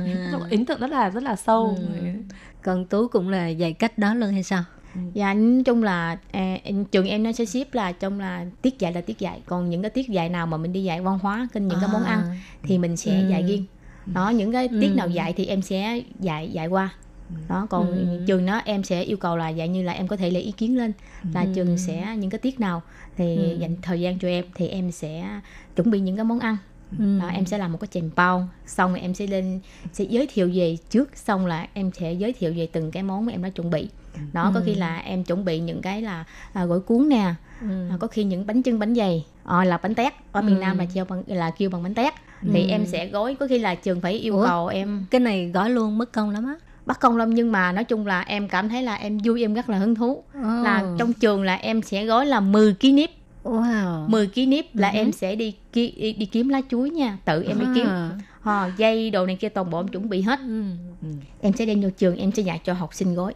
[0.51, 1.77] ấn tượng rất là rất là sâu.
[1.77, 2.07] Ừ.
[2.63, 4.63] còn tú cũng là dạy cách đó luôn hay sao
[5.13, 6.57] dạ nói chung là à,
[6.91, 9.81] trường em nó sẽ ship là trong là tiết dạy là tiết dạy còn những
[9.81, 11.81] cái tiết dạy nào mà mình đi dạy văn hóa kênh những à.
[11.81, 12.21] cái món ăn
[12.63, 13.29] thì mình sẽ ừ.
[13.29, 13.65] dạy riêng
[14.05, 14.95] đó những cái tiết ừ.
[14.95, 16.89] nào dạy thì em sẽ dạy dạy qua
[17.49, 18.23] đó còn ừ.
[18.27, 20.51] trường đó em sẽ yêu cầu là dạng như là em có thể lấy ý
[20.51, 20.91] kiến lên
[21.33, 21.47] là ừ.
[21.55, 22.81] trường sẽ những cái tiết nào
[23.17, 23.57] thì ừ.
[23.57, 25.39] dành thời gian cho em thì em sẽ
[25.75, 26.57] chuẩn bị những cái món ăn
[26.99, 27.19] ừ.
[27.21, 29.59] đó, em sẽ làm một cái chèn bao xong rồi em sẽ lên
[29.93, 33.25] sẽ giới thiệu về trước xong là em sẽ giới thiệu về từng cái món
[33.25, 33.89] mà em đã chuẩn bị
[34.33, 34.51] đó ừ.
[34.53, 36.23] có khi là em chuẩn bị những cái là
[36.53, 37.89] à, gỏi cuốn nè ừ.
[37.89, 40.61] à, có khi những bánh trưng bánh dày à, là bánh tét ở miền ừ.
[40.61, 42.13] nam là kêu bằng là kêu bằng bánh tét
[42.43, 42.49] ừ.
[42.53, 44.45] thì em sẽ gói có khi là trường phải yêu Ủa?
[44.45, 47.71] cầu em cái này gói luôn mất công lắm á bắt công lắm nhưng mà
[47.71, 50.63] nói chung là em cảm thấy là em vui em rất là hứng thú oh.
[50.63, 53.09] là trong trường là em sẽ gói là 10 ký nếp
[53.47, 54.09] Wow.
[54.09, 54.95] 10 ký nếp là uh-huh.
[54.95, 57.85] em sẽ đi, đi đi kiếm lá chuối nha, tự em đi kiếm.
[58.43, 60.39] À, dây đồ này kia toàn bộ em chuẩn bị hết.
[60.39, 60.63] Ừ.
[61.01, 61.07] Ừ.
[61.41, 63.33] Em sẽ đem vô trường, em sẽ dạy cho học sinh gói.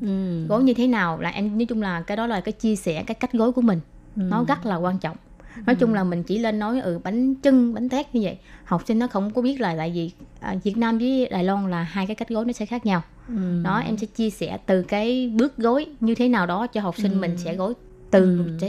[0.00, 0.46] Ừ.
[0.48, 3.02] Gói như thế nào là em nói chung là cái đó là cái chia sẻ
[3.06, 3.80] cái cách gói của mình.
[4.16, 4.22] Ừ.
[4.22, 5.16] Nó rất là quan trọng.
[5.56, 5.80] Nói ừ.
[5.80, 8.38] chung là mình chỉ lên nói ừ bánh trưng, bánh tét như vậy.
[8.64, 10.10] Học sinh nó không có biết là tại vì
[10.40, 13.02] à, Việt Nam với Đài Loan là hai cái cách gói nó sẽ khác nhau.
[13.28, 13.62] Ừ.
[13.64, 16.94] Đó em sẽ chia sẻ từ cái bước gói như thế nào đó cho học
[16.98, 17.18] sinh ừ.
[17.18, 17.74] mình sẽ gói
[18.10, 18.68] từ ừ.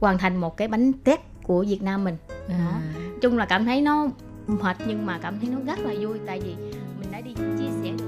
[0.00, 2.16] Hoàn thành một cái bánh tét của Việt Nam mình
[2.48, 2.54] đó.
[2.58, 2.80] À.
[3.20, 4.06] chung là cảm thấy nó
[4.46, 6.54] mệt nhưng mà cảm thấy nó rất là vui tại vì
[7.00, 8.07] mình đã đi chia sẻ được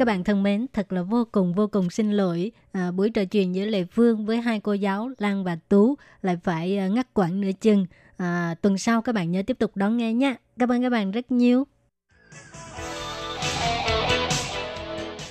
[0.00, 3.24] các bạn thân mến, thật là vô cùng vô cùng xin lỗi à, buổi trò
[3.24, 7.14] chuyện giữa Lệ Phương với hai cô giáo Lan và Tú lại phải à, ngắt
[7.14, 7.86] quãng nửa chừng.
[8.16, 10.34] À, tuần sau các bạn nhớ tiếp tục đón nghe nhé.
[10.58, 11.66] Cảm ơn các bạn rất nhiều.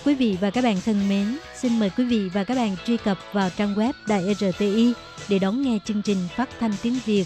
[0.05, 2.97] Quý vị và các bạn thân mến, xin mời quý vị và các bạn truy
[2.97, 4.93] cập vào trang web Đài RTI
[5.29, 7.25] để đón nghe chương trình phát thanh tiếng Việt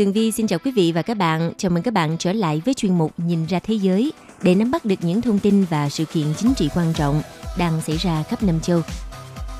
[0.00, 1.52] Tường Vi xin chào quý vị và các bạn.
[1.56, 4.70] Chào mừng các bạn trở lại với chuyên mục Nhìn ra thế giới để nắm
[4.70, 7.22] bắt được những thông tin và sự kiện chính trị quan trọng
[7.58, 8.80] đang xảy ra khắp năm châu.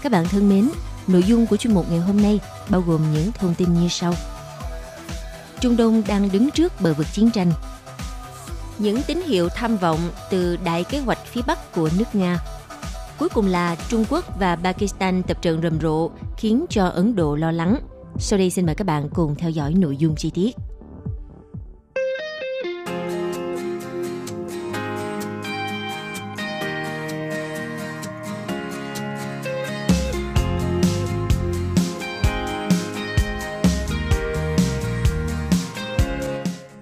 [0.03, 0.69] Các bạn thân mến,
[1.07, 4.15] nội dung của chuyên mục ngày hôm nay bao gồm những thông tin như sau.
[5.61, 7.53] Trung Đông đang đứng trước bờ vực chiến tranh.
[8.79, 9.99] Những tín hiệu tham vọng
[10.31, 12.39] từ đại kế hoạch phía Bắc của nước Nga.
[13.19, 17.37] Cuối cùng là Trung Quốc và Pakistan tập trận rầm rộ khiến cho Ấn Độ
[17.37, 17.77] lo lắng–
[18.23, 20.57] sau đây xin mời các bạn cùng theo dõi nội dung chi tiết.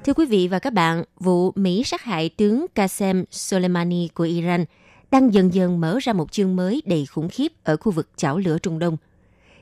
[0.05, 4.65] Thưa quý vị và các bạn, vụ Mỹ sát hại tướng Qasem Soleimani của Iran
[5.11, 8.39] đang dần dần mở ra một chương mới đầy khủng khiếp ở khu vực chảo
[8.39, 8.97] lửa Trung Đông–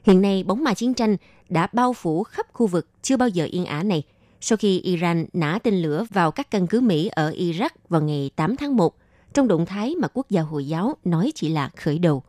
[0.07, 1.16] Hiện nay, bóng ma chiến tranh
[1.48, 4.02] đã bao phủ khắp khu vực chưa bao giờ yên ả này
[4.40, 8.30] sau khi Iran nã tên lửa vào các căn cứ Mỹ ở Iraq vào ngày
[8.36, 8.94] 8 tháng 1,
[9.34, 12.22] trong động thái mà quốc gia Hồi giáo nói chỉ là khởi đầu.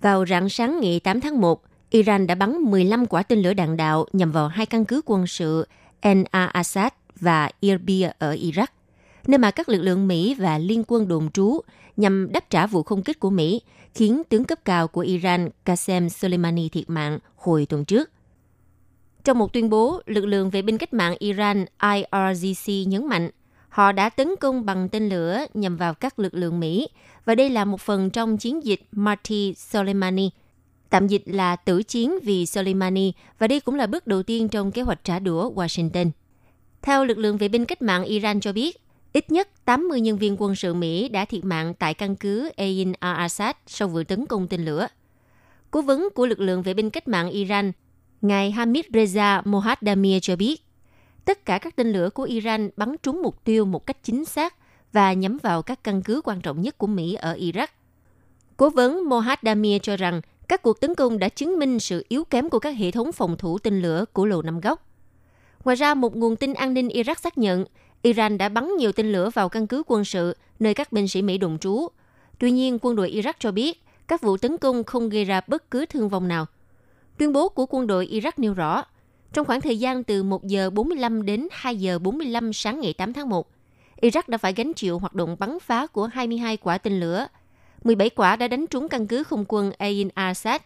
[0.00, 3.76] Vào rạng sáng ngày 8 tháng 1, Iran đã bắn 15 quả tên lửa đạn
[3.76, 5.66] đạo nhằm vào hai căn cứ quân sự
[6.00, 8.66] Ena Assad và Irbia ở Iraq,
[9.26, 11.60] nơi mà các lực lượng Mỹ và liên quân đồn trú
[11.96, 13.60] nhằm đáp trả vụ không kích của Mỹ
[13.94, 18.10] khiến tướng cấp cao của Iran Qasem Soleimani thiệt mạng hồi tuần trước.
[19.24, 23.30] Trong một tuyên bố, lực lượng vệ binh cách mạng Iran IRGC nhấn mạnh
[23.72, 26.88] họ đã tấn công bằng tên lửa nhằm vào các lực lượng Mỹ
[27.24, 30.30] và đây là một phần trong chiến dịch Marty Soleimani,
[30.90, 34.72] tạm dịch là tử chiến vì Soleimani và đây cũng là bước đầu tiên trong
[34.72, 36.10] kế hoạch trả đũa Washington.
[36.82, 38.80] Theo lực lượng vệ binh cách mạng Iran cho biết,
[39.12, 42.92] Ít nhất 80 nhân viên quân sự Mỹ đã thiệt mạng tại căn cứ Ain
[42.92, 44.86] al-Assad sau vụ tấn công tên lửa.
[45.70, 47.72] Cố vấn của lực lượng vệ binh cách mạng Iran,
[48.20, 50.62] ngài Hamid Reza Mohaddamir cho biết,
[51.24, 54.54] tất cả các tên lửa của Iran bắn trúng mục tiêu một cách chính xác
[54.92, 57.66] và nhắm vào các căn cứ quan trọng nhất của Mỹ ở Iraq.
[58.56, 62.50] Cố vấn Mohaddamir cho rằng các cuộc tấn công đã chứng minh sự yếu kém
[62.50, 64.86] của các hệ thống phòng thủ tên lửa của Lầu Năm Góc.
[65.64, 67.64] Ngoài ra, một nguồn tin an ninh Iraq xác nhận
[68.02, 71.22] Iran đã bắn nhiều tên lửa vào căn cứ quân sự nơi các binh sĩ
[71.22, 71.88] Mỹ đồn trú.
[72.38, 75.70] Tuy nhiên, quân đội Iraq cho biết các vụ tấn công không gây ra bất
[75.70, 76.46] cứ thương vong nào.
[77.18, 78.84] Tuyên bố của quân đội Iraq nêu rõ,
[79.32, 83.12] trong khoảng thời gian từ 1 giờ 45 đến 2 giờ 45 sáng ngày 8
[83.12, 83.48] tháng 1,
[84.00, 87.26] Iraq đã phải gánh chịu hoạt động bắn phá của 22 quả tên lửa.
[87.84, 90.60] 17 quả đã đánh trúng căn cứ không quân Ain Assad,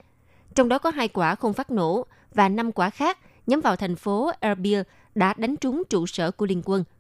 [0.55, 3.97] trong đó có hai quả không phát nổ và 5 quả khác nhắm vào thành
[3.97, 4.81] phố Erbil
[5.15, 6.85] đã đánh trúng trụ sở của Liên quân–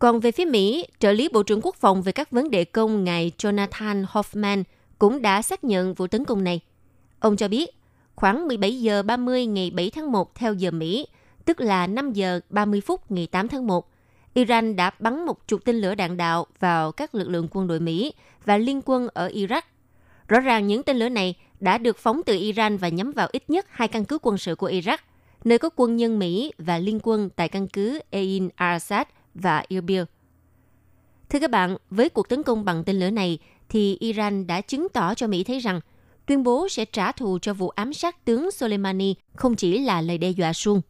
[0.00, 3.04] còn về phía Mỹ, trợ lý Bộ trưởng Quốc phòng về các vấn đề công
[3.04, 4.62] ngài Jonathan Hoffman
[4.98, 6.60] cũng đã xác nhận vụ tấn công này.
[7.18, 7.70] Ông cho biết,
[8.14, 11.06] khoảng 17 giờ 30 ngày 7 tháng 1 theo giờ Mỹ,
[11.44, 13.90] tức là 5 giờ 30 phút ngày 8 tháng 1,
[14.34, 17.80] Iran đã bắn một chục tên lửa đạn đạo vào các lực lượng quân đội
[17.80, 19.62] Mỹ và liên quân ở Iraq.
[20.28, 23.50] Rõ ràng những tên lửa này đã được phóng từ Iran và nhắm vào ít
[23.50, 24.98] nhất hai căn cứ quân sự của Iraq,
[25.44, 30.02] nơi có quân nhân Mỹ và liên quân tại căn cứ Ain al-Assad– và Erbil.
[31.28, 34.88] Thưa các bạn, với cuộc tấn công bằng tên lửa này, thì Iran đã chứng
[34.92, 35.80] tỏ cho Mỹ thấy rằng
[36.26, 40.18] tuyên bố sẽ trả thù cho vụ ám sát tướng Soleimani không chỉ là lời
[40.18, 40.80] đe dọa suông.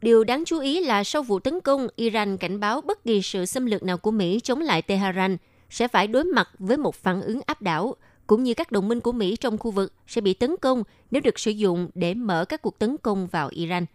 [0.00, 3.46] Điều đáng chú ý là sau vụ tấn công, Iran cảnh báo bất kỳ sự
[3.46, 5.36] xâm lược nào của Mỹ chống lại Tehran
[5.70, 7.94] sẽ phải đối mặt với một phản ứng áp đảo,
[8.26, 11.22] cũng như các đồng minh của Mỹ trong khu vực sẽ bị tấn công nếu
[11.24, 13.86] được sử dụng để mở các cuộc tấn công vào Iran.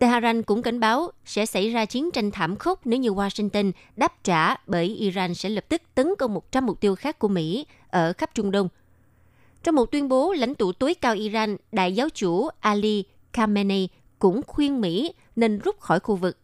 [0.00, 4.24] Tehran cũng cảnh báo sẽ xảy ra chiến tranh thảm khốc nếu như Washington đáp
[4.24, 8.12] trả bởi Iran sẽ lập tức tấn công 100 mục tiêu khác của Mỹ ở
[8.12, 8.68] khắp Trung Đông.
[9.62, 13.88] Trong một tuyên bố, lãnh tụ tối cao Iran, đại giáo chủ Ali Khamenei
[14.18, 16.36] cũng khuyên Mỹ nên rút khỏi khu vực.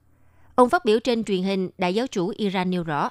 [0.55, 3.11] Ông phát biểu trên truyền hình, đại giáo chủ Iran nêu rõ,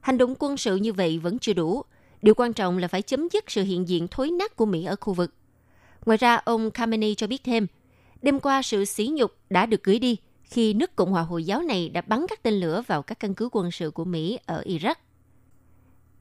[0.00, 1.82] hành động quân sự như vậy vẫn chưa đủ.
[2.22, 4.96] Điều quan trọng là phải chấm dứt sự hiện diện thối nát của Mỹ ở
[5.00, 5.34] khu vực.
[6.06, 7.66] Ngoài ra, ông Khamenei cho biết thêm–
[8.22, 11.62] Đêm qua, sự sỉ nhục đã được gửi đi khi nước Cộng hòa Hồi giáo
[11.62, 14.62] này đã bắn các tên lửa vào các căn cứ quân sự của Mỹ ở
[14.66, 14.94] Iraq.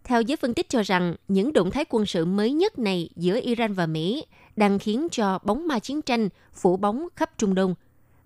[0.04, 3.40] Theo giới phân tích cho rằng, những động thái quân sự mới nhất này giữa
[3.42, 4.26] Iran và Mỹ
[4.56, 7.76] đang khiến cho bóng ma chiến tranh phủ bóng khắp Trung Đông.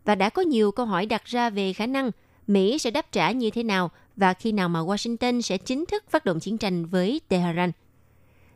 [0.06, 2.12] Và đã có nhiều câu hỏi đặt ra về khả năng
[2.48, 6.04] Mỹ sẽ đáp trả như thế nào và khi nào mà Washington sẽ chính thức
[6.10, 7.72] phát động chiến tranh với Tehran.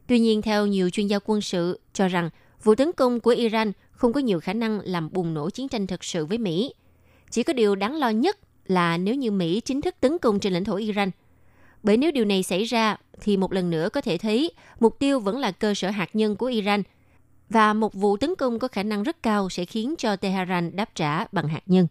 [0.08, 2.30] Tuy nhiên, theo nhiều chuyên gia quân sự cho rằng
[2.64, 5.88] vụ tấn công của Iran không có nhiều khả năng làm bùng nổ chiến tranh
[5.88, 6.74] thực sự với Mỹ.
[7.32, 10.54] Chỉ có điều đáng lo nhất là nếu như Mỹ chính thức tấn công trên
[10.54, 11.12] lãnh thổ Iran.
[11.84, 15.20] Bởi nếu điều này xảy ra, thì một lần nữa có thể thấy mục tiêu
[15.20, 16.84] vẫn là cơ sở hạt nhân của Iran
[17.50, 20.90] và một vụ tấn công có khả năng rất cao sẽ khiến cho Tehran đáp
[20.96, 21.88] trả bằng hạt nhân.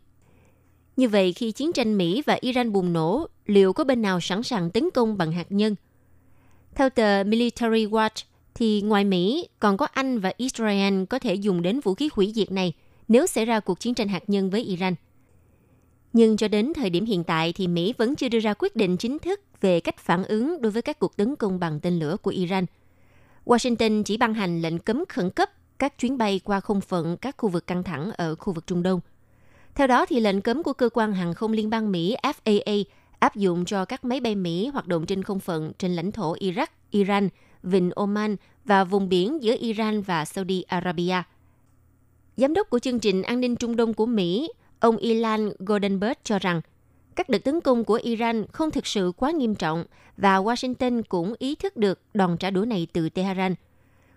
[0.96, 4.42] Như vậy, khi chiến tranh Mỹ và Iran bùng nổ, liệu có bên nào sẵn
[4.42, 5.74] sàng tấn công bằng hạt nhân?
[6.74, 8.24] Theo tờ Military Watch,
[8.54, 12.32] thì ngoài Mỹ, còn có Anh và Israel có thể dùng đến vũ khí hủy
[12.34, 12.72] diệt này
[13.08, 14.94] nếu xảy ra cuộc chiến tranh hạt nhân với Iran.
[16.12, 18.96] Nhưng cho đến thời điểm hiện tại thì Mỹ vẫn chưa đưa ra quyết định
[18.96, 22.16] chính thức về cách phản ứng đối với các cuộc tấn công bằng tên lửa
[22.22, 22.66] của Iran.
[23.44, 27.34] Washington chỉ ban hành lệnh cấm khẩn cấp các chuyến bay qua không phận các
[27.38, 29.00] khu vực căng thẳng ở khu vực Trung Đông.
[29.74, 32.84] Theo đó, thì lệnh cấm của cơ quan hàng không liên bang Mỹ FAA
[33.18, 36.34] áp dụng cho các máy bay Mỹ hoạt động trên không phận trên lãnh thổ
[36.34, 37.28] Iraq, Iran,
[37.64, 41.22] Vịnh Oman và vùng biển giữa Iran và Saudi Arabia.
[42.36, 46.38] Giám đốc của chương trình an ninh Trung Đông của Mỹ, ông Ilan Goldenberg cho
[46.38, 46.60] rằng
[47.16, 49.84] các đợt tấn công của Iran không thực sự quá nghiêm trọng
[50.16, 53.54] và Washington cũng ý thức được đòn trả đũa này từ Tehran.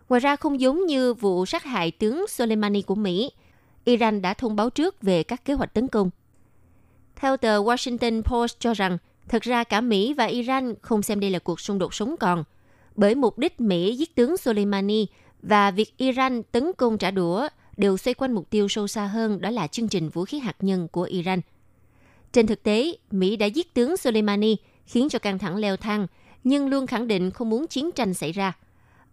[0.09, 3.31] Ngoài ra không giống như vụ sát hại tướng Soleimani của Mỹ,
[3.85, 6.09] Iran đã thông báo trước về các kế hoạch tấn công.
[7.15, 11.29] Theo tờ Washington Post cho rằng, thật ra cả Mỹ và Iran không xem đây
[11.29, 12.43] là cuộc xung đột sống còn,
[12.97, 15.05] bởi mục đích Mỹ giết tướng Soleimani
[15.41, 19.41] và việc Iran tấn công trả đũa đều xoay quanh mục tiêu sâu xa hơn
[19.41, 21.41] đó là chương trình vũ khí hạt nhân của Iran.
[22.31, 26.07] Trên thực tế, Mỹ đã giết tướng Soleimani khiến cho căng thẳng leo thang,
[26.43, 28.57] nhưng luôn khẳng định không muốn chiến tranh xảy ra.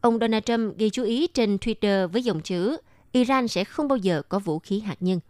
[0.00, 2.76] Ông Donald Trump ghi chú ý trên Twitter với dòng chữ
[3.12, 5.20] Iran sẽ không bao giờ có vũ khí hạt nhân.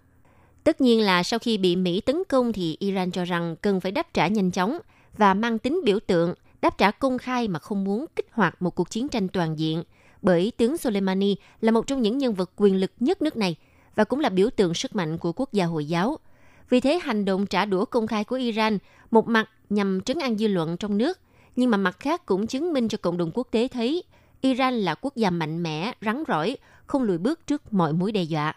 [0.64, 3.92] Tất nhiên là sau khi bị Mỹ tấn công thì Iran cho rằng cần phải
[3.92, 4.78] đáp trả nhanh chóng
[5.18, 6.34] và mang tính biểu tượng,
[6.64, 9.82] đáp trả công khai mà không muốn kích hoạt một cuộc chiến tranh toàn diện,
[10.22, 13.56] bởi tướng Soleimani là một trong những nhân vật quyền lực nhất nước này
[13.94, 16.18] và cũng là biểu tượng sức mạnh của quốc gia Hồi giáo.
[16.70, 18.78] Vì thế hành động trả đũa công khai của Iran
[19.10, 21.18] một mặt nhằm trấn an dư luận trong nước,
[21.56, 24.02] nhưng mà mặt khác cũng chứng minh cho cộng đồng quốc tế thấy
[24.40, 26.56] Iran là quốc gia mạnh mẽ, rắn rỏi,
[26.86, 28.54] không lùi bước trước mọi mối đe dọa.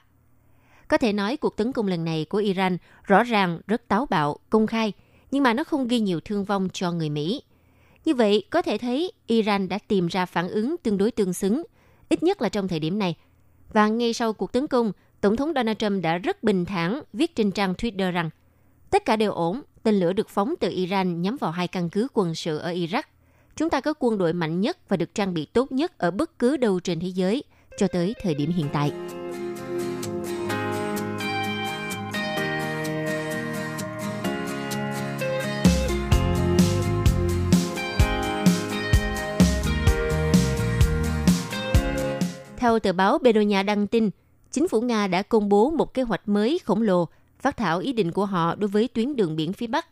[0.88, 4.38] Có thể nói cuộc tấn công lần này của Iran rõ ràng rất táo bạo,
[4.50, 4.94] công khai,
[5.32, 7.42] nhưng mà nó không ghi nhiều thương vong cho người Mỹ.
[8.08, 11.64] Như vậy, có thể thấy Iran đã tìm ra phản ứng tương đối tương xứng,
[12.10, 13.16] ít nhất là trong thời điểm này.
[13.74, 14.92] Và ngay sau cuộc tấn công,
[15.22, 18.30] Tổng thống Donald Trump đã rất bình thản viết trên trang Twitter rằng
[18.90, 22.08] tất cả đều ổn, tên lửa được phóng từ Iran nhắm vào hai căn cứ
[22.14, 23.04] quân sự ở Iraq.
[23.56, 26.40] Chúng ta có quân đội mạnh nhất và được trang bị tốt nhất ở bất
[26.40, 27.44] cứ đâu trên thế giới
[27.78, 28.92] cho tới thời điểm hiện tại.
[42.58, 44.10] Theo tờ báo Bedonia đăng tin,
[44.52, 47.08] chính phủ Nga đã công bố một kế hoạch mới khổng lồ
[47.40, 49.88] phát thảo ý định của họ đối với tuyến đường biển phía Bắc.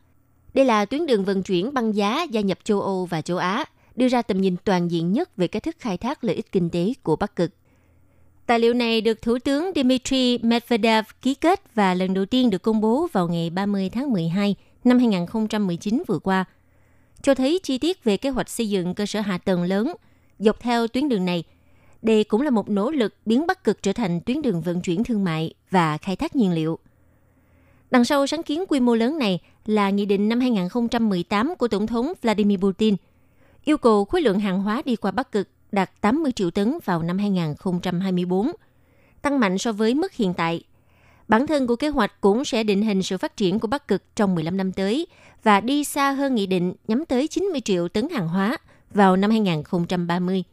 [0.54, 3.66] Đây là tuyến đường vận chuyển băng giá gia nhập châu Âu và châu Á,
[3.96, 6.70] đưa ra tầm nhìn toàn diện nhất về cách thức khai thác lợi ích kinh
[6.70, 7.52] tế của Bắc Cực.
[8.46, 12.62] Tài liệu này được Thủ tướng Dmitry Medvedev ký kết và lần đầu tiên được
[12.62, 16.46] công bố vào ngày 30 tháng 12 năm 2019 vừa qua,
[17.22, 19.96] cho thấy chi tiết về kế hoạch xây dựng cơ sở hạ tầng lớn
[20.40, 21.44] dọc theo tuyến đường này–
[22.06, 25.04] đây cũng là một nỗ lực biến Bắc Cực trở thành tuyến đường vận chuyển
[25.04, 26.80] thương mại và khai thác nhiên liệu.
[27.92, 31.88] Đằng sau sáng kiến quy mô lớn này là Nghị định năm 2018 của Tổng
[31.88, 32.96] thống Vladimir Putin,
[33.64, 37.04] yêu cầu khối lượng hàng hóa đi qua Bắc Cực đạt 80 triệu tấn vào
[37.04, 38.52] năm 2024,
[39.22, 40.62] tăng mạnh so với mức hiện tại.
[41.28, 44.04] Bản thân của kế hoạch cũng sẽ định hình sự phát triển của Bắc Cực
[44.16, 45.08] trong 15 năm tới
[45.44, 48.58] và đi xa hơn nghị định nhắm tới 90 triệu tấn hàng hóa
[48.94, 50.44] vào năm 2030.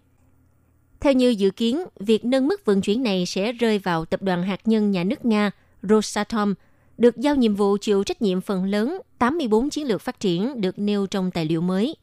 [1.03, 4.43] Theo như dự kiến, việc nâng mức vận chuyển này sẽ rơi vào tập đoàn
[4.43, 5.51] hạt nhân nhà nước Nga
[5.83, 6.55] Rosatom,
[6.99, 10.79] được giao nhiệm vụ chịu trách nhiệm phần lớn 84 chiến lược phát triển được
[10.79, 11.97] nêu trong tài liệu mới.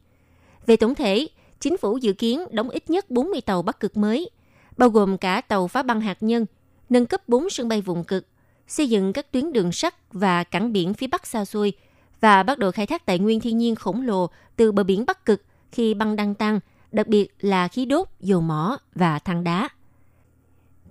[0.66, 1.28] Về tổng thể,
[1.60, 4.30] chính phủ dự kiến đóng ít nhất 40 tàu bắc cực mới,
[4.76, 6.46] bao gồm cả tàu phá băng hạt nhân,
[6.88, 8.26] nâng cấp 4 sân bay vùng cực,
[8.68, 11.72] xây dựng các tuyến đường sắt và cảng biển phía Bắc xa xôi
[12.20, 15.24] và bắt đầu khai thác tài nguyên thiên nhiên khổng lồ từ bờ biển Bắc
[15.24, 15.42] Cực
[15.72, 16.60] khi băng đang tăng
[16.92, 19.68] đặc biệt là khí đốt, dầu mỏ và than đá.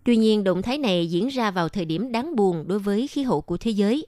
[0.04, 3.24] Tuy nhiên, động thái này diễn ra vào thời điểm đáng buồn đối với khí
[3.24, 4.06] hậu của thế giới,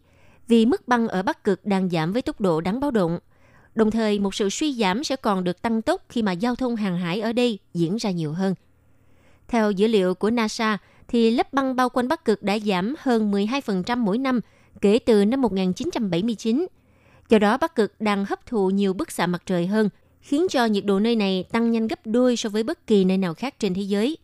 [0.48, 3.20] vì mức băng ở Bắc Cực đang giảm với tốc độ đáng báo động.
[3.76, 6.76] Đồng thời, một sự suy giảm sẽ còn được tăng tốc khi mà giao thông
[6.76, 8.56] hàng hải ở đây diễn ra nhiều hơn.
[9.48, 10.78] Theo dữ liệu của NASA,
[11.08, 14.40] thì lớp băng bao quanh Bắc Cực đã giảm hơn 12% mỗi năm
[14.82, 16.68] kể từ năm 1979.
[17.30, 19.90] Do đó, Bắc Cực đang hấp thụ nhiều bức xạ mặt trời hơn,
[20.22, 23.18] khiến cho nhiệt độ nơi này tăng nhanh gấp đôi so với bất kỳ nơi
[23.18, 24.18] nào khác trên thế giới.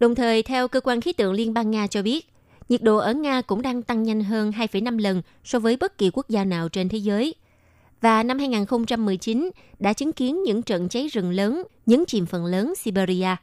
[0.00, 2.26] Đồng thời, theo cơ quan khí tượng Liên bang Nga cho biết,
[2.68, 6.10] nhiệt độ ở Nga cũng đang tăng nhanh hơn 2,5 lần so với bất kỳ
[6.12, 7.34] quốc gia nào trên thế giới.
[8.00, 12.74] Và năm 2019 đã chứng kiến những trận cháy rừng lớn, nhấn chìm phần lớn
[12.76, 13.36] Siberia.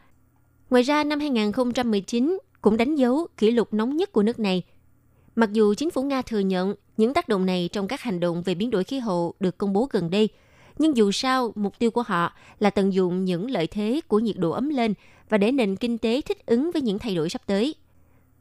[0.69, 4.63] Ngoài ra, năm 2019 cũng đánh dấu kỷ lục nóng nhất của nước này.
[5.35, 8.43] Mặc dù chính phủ Nga thừa nhận những tác động này trong các hành động
[8.43, 10.29] về biến đổi khí hậu được công bố gần đây,
[10.79, 14.37] nhưng dù sao, mục tiêu của họ là tận dụng những lợi thế của nhiệt
[14.37, 14.93] độ ấm lên
[15.29, 17.75] và để nền kinh tế thích ứng với những thay đổi sắp tới.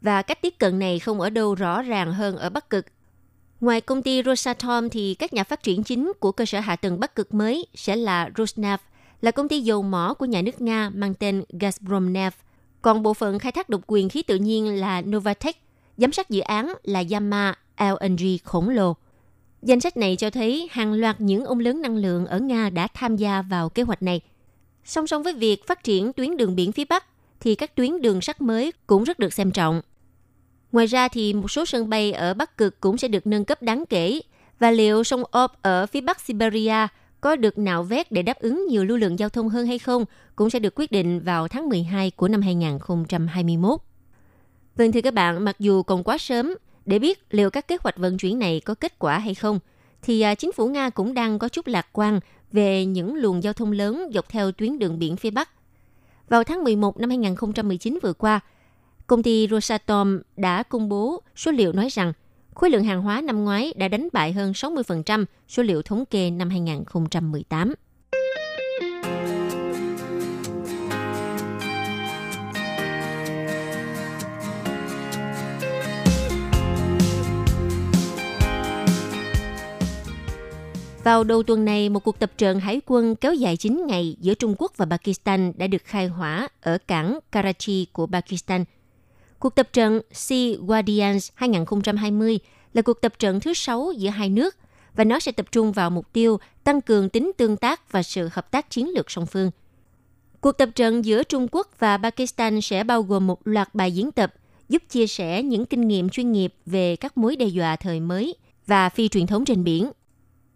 [0.01, 2.87] Và cách tiếp cận này không ở đâu rõ ràng hơn ở Bắc Cực.
[3.61, 7.01] Ngoài công ty Rosatom thì các nhà phát triển chính của cơ sở hạ tầng
[7.01, 8.79] Bắc Cực mới sẽ là Rosneft,
[9.21, 12.31] là công ty dầu mỏ của nhà nước Nga mang tên Gazpromneft.
[12.83, 15.57] Còn bộ phận khai thác độc quyền khí tự nhiên là Novatech,
[15.97, 18.97] giám sát dự án là Yama LNG khổng lồ.
[19.63, 22.89] Danh sách này cho thấy hàng loạt những ông lớn năng lượng ở Nga đã
[22.95, 24.21] tham gia vào kế hoạch này.
[24.85, 27.05] Song song với việc phát triển tuyến đường biển phía Bắc,
[27.41, 29.83] thì các tuyến đường sắt mới cũng rất được xem trọng.
[30.73, 33.63] Ngoài ra thì một số sân bay ở Bắc Cực cũng sẽ được nâng cấp
[33.63, 34.21] đáng kể
[34.59, 36.87] và liệu sông Ob ở phía Bắc Siberia
[37.21, 40.05] có được nạo vét để đáp ứng nhiều lưu lượng giao thông hơn hay không
[40.37, 43.81] cũng sẽ được quyết định vào tháng 12 của năm 2021.
[44.77, 46.55] Vâng thưa các bạn, mặc dù còn quá sớm
[46.87, 49.59] để biết liệu các kế hoạch vận chuyển này có kết quả hay không,
[50.03, 52.21] thì à, chính phủ Nga cũng đang có chút lạc quan
[52.53, 55.51] về những luồng giao thông lớn dọc theo tuyến đường biển phía Bắc.
[56.29, 58.41] Vào tháng 11 năm 2019 vừa qua,
[59.07, 62.13] công ty Rosatom đã công bố số liệu nói rằng
[62.55, 66.31] khối lượng hàng hóa năm ngoái đã đánh bại hơn 60% số liệu thống kê
[66.31, 67.75] năm 2018.
[81.05, 84.35] Vào đầu tuần này, một cuộc tập trận hải quân kéo dài 9 ngày giữa
[84.35, 88.65] Trung Quốc và Pakistan đã được khai hỏa ở cảng Karachi của Pakistan.
[89.39, 92.39] Cuộc tập trận Sea Guardians 2020
[92.75, 94.57] là cuộc tập trận thứ sáu giữa hai nước
[94.97, 98.29] và nó sẽ tập trung vào mục tiêu tăng cường tính tương tác và sự
[98.33, 99.51] hợp tác chiến lược song phương.
[100.41, 104.13] Cuộc tập trận giữa Trung Quốc và Pakistan sẽ bao gồm một loạt bài diễn
[104.13, 104.35] tập
[104.69, 108.35] giúp chia sẻ những kinh nghiệm chuyên nghiệp về các mối đe dọa thời mới
[108.67, 109.91] và phi truyền thống trên biển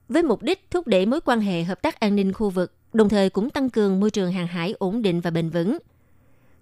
[0.09, 3.09] với mục đích thúc đẩy mối quan hệ hợp tác an ninh khu vực, đồng
[3.09, 5.79] thời cũng tăng cường môi trường hàng hải ổn định và bền vững.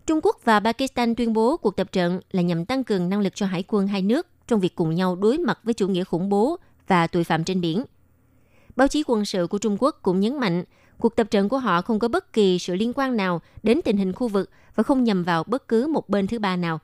[0.06, 3.34] Trung Quốc và Pakistan tuyên bố cuộc tập trận là nhằm tăng cường năng lực
[3.34, 6.28] cho hải quân hai nước trong việc cùng nhau đối mặt với chủ nghĩa khủng
[6.28, 7.84] bố và tội phạm trên biển.
[8.76, 10.64] Báo chí quân sự của Trung Quốc cũng nhấn mạnh
[10.98, 13.96] cuộc tập trận của họ không có bất kỳ sự liên quan nào đến tình
[13.96, 16.78] hình khu vực và không nhằm vào bất cứ một bên thứ ba nào.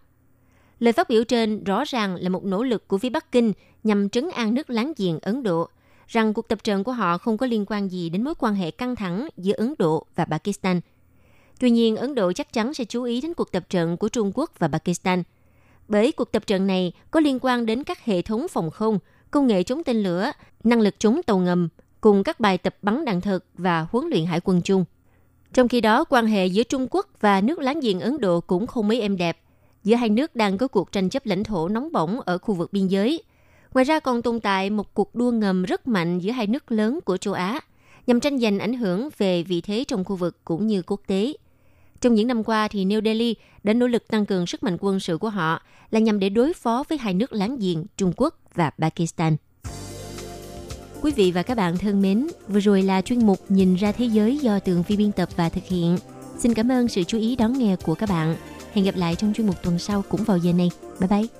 [0.79, 3.53] Lời phát biểu trên rõ ràng là một nỗ lực của phía Bắc Kinh
[3.85, 5.69] nhằm trấn an nước láng giềng Ấn Độ–
[6.11, 8.71] rằng cuộc tập trận của họ không có liên quan gì đến mối quan hệ
[8.71, 10.81] căng thẳng giữa Ấn Độ và Pakistan.
[11.61, 14.33] Tuy nhiên, Ấn Độ chắc chắn sẽ chú ý đến cuộc tập trận của Trung
[14.35, 15.23] Quốc và Pakistan.
[15.89, 18.99] Bởi cuộc tập trận này có liên quan đến các hệ thống phòng không,
[19.31, 20.33] công nghệ chống tên lửa,
[20.65, 21.69] năng lực chống tàu ngầm,
[22.01, 24.85] cùng các bài tập bắn đạn thật và huấn luyện hải quân chung.
[25.53, 28.67] Trong khi đó, quan hệ giữa Trung Quốc và nước láng giềng Ấn Độ cũng
[28.67, 29.39] không mấy êm đẹp.
[29.85, 32.73] Giữa hai nước đang có cuộc tranh chấp lãnh thổ nóng bỏng ở khu vực
[32.73, 33.23] biên giới–
[33.75, 36.99] Ngoài ra còn tồn tại một cuộc đua ngầm rất mạnh giữa hai nước lớn
[37.05, 37.61] của châu Á,
[38.07, 41.33] nhằm tranh giành ảnh hưởng về vị thế trong khu vực cũng như quốc tế.
[42.01, 45.01] Trong những năm qua thì New Delhi đã nỗ lực tăng cường sức mạnh quân
[45.01, 48.35] sự của họ là nhằm để đối phó với hai nước láng giềng Trung Quốc
[48.55, 49.37] và Pakistan.
[51.03, 54.05] Quý vị và các bạn thân mến, vừa rồi là chuyên mục Nhìn ra thế
[54.05, 55.97] giới do Tường Vi biên tập và thực hiện.
[56.39, 58.37] Xin cảm ơn sự chú ý đón nghe của các bạn.
[58.73, 60.71] Hẹn gặp lại trong chuyên mục tuần sau cũng vào giờ này.
[61.01, 61.39] Bye bye!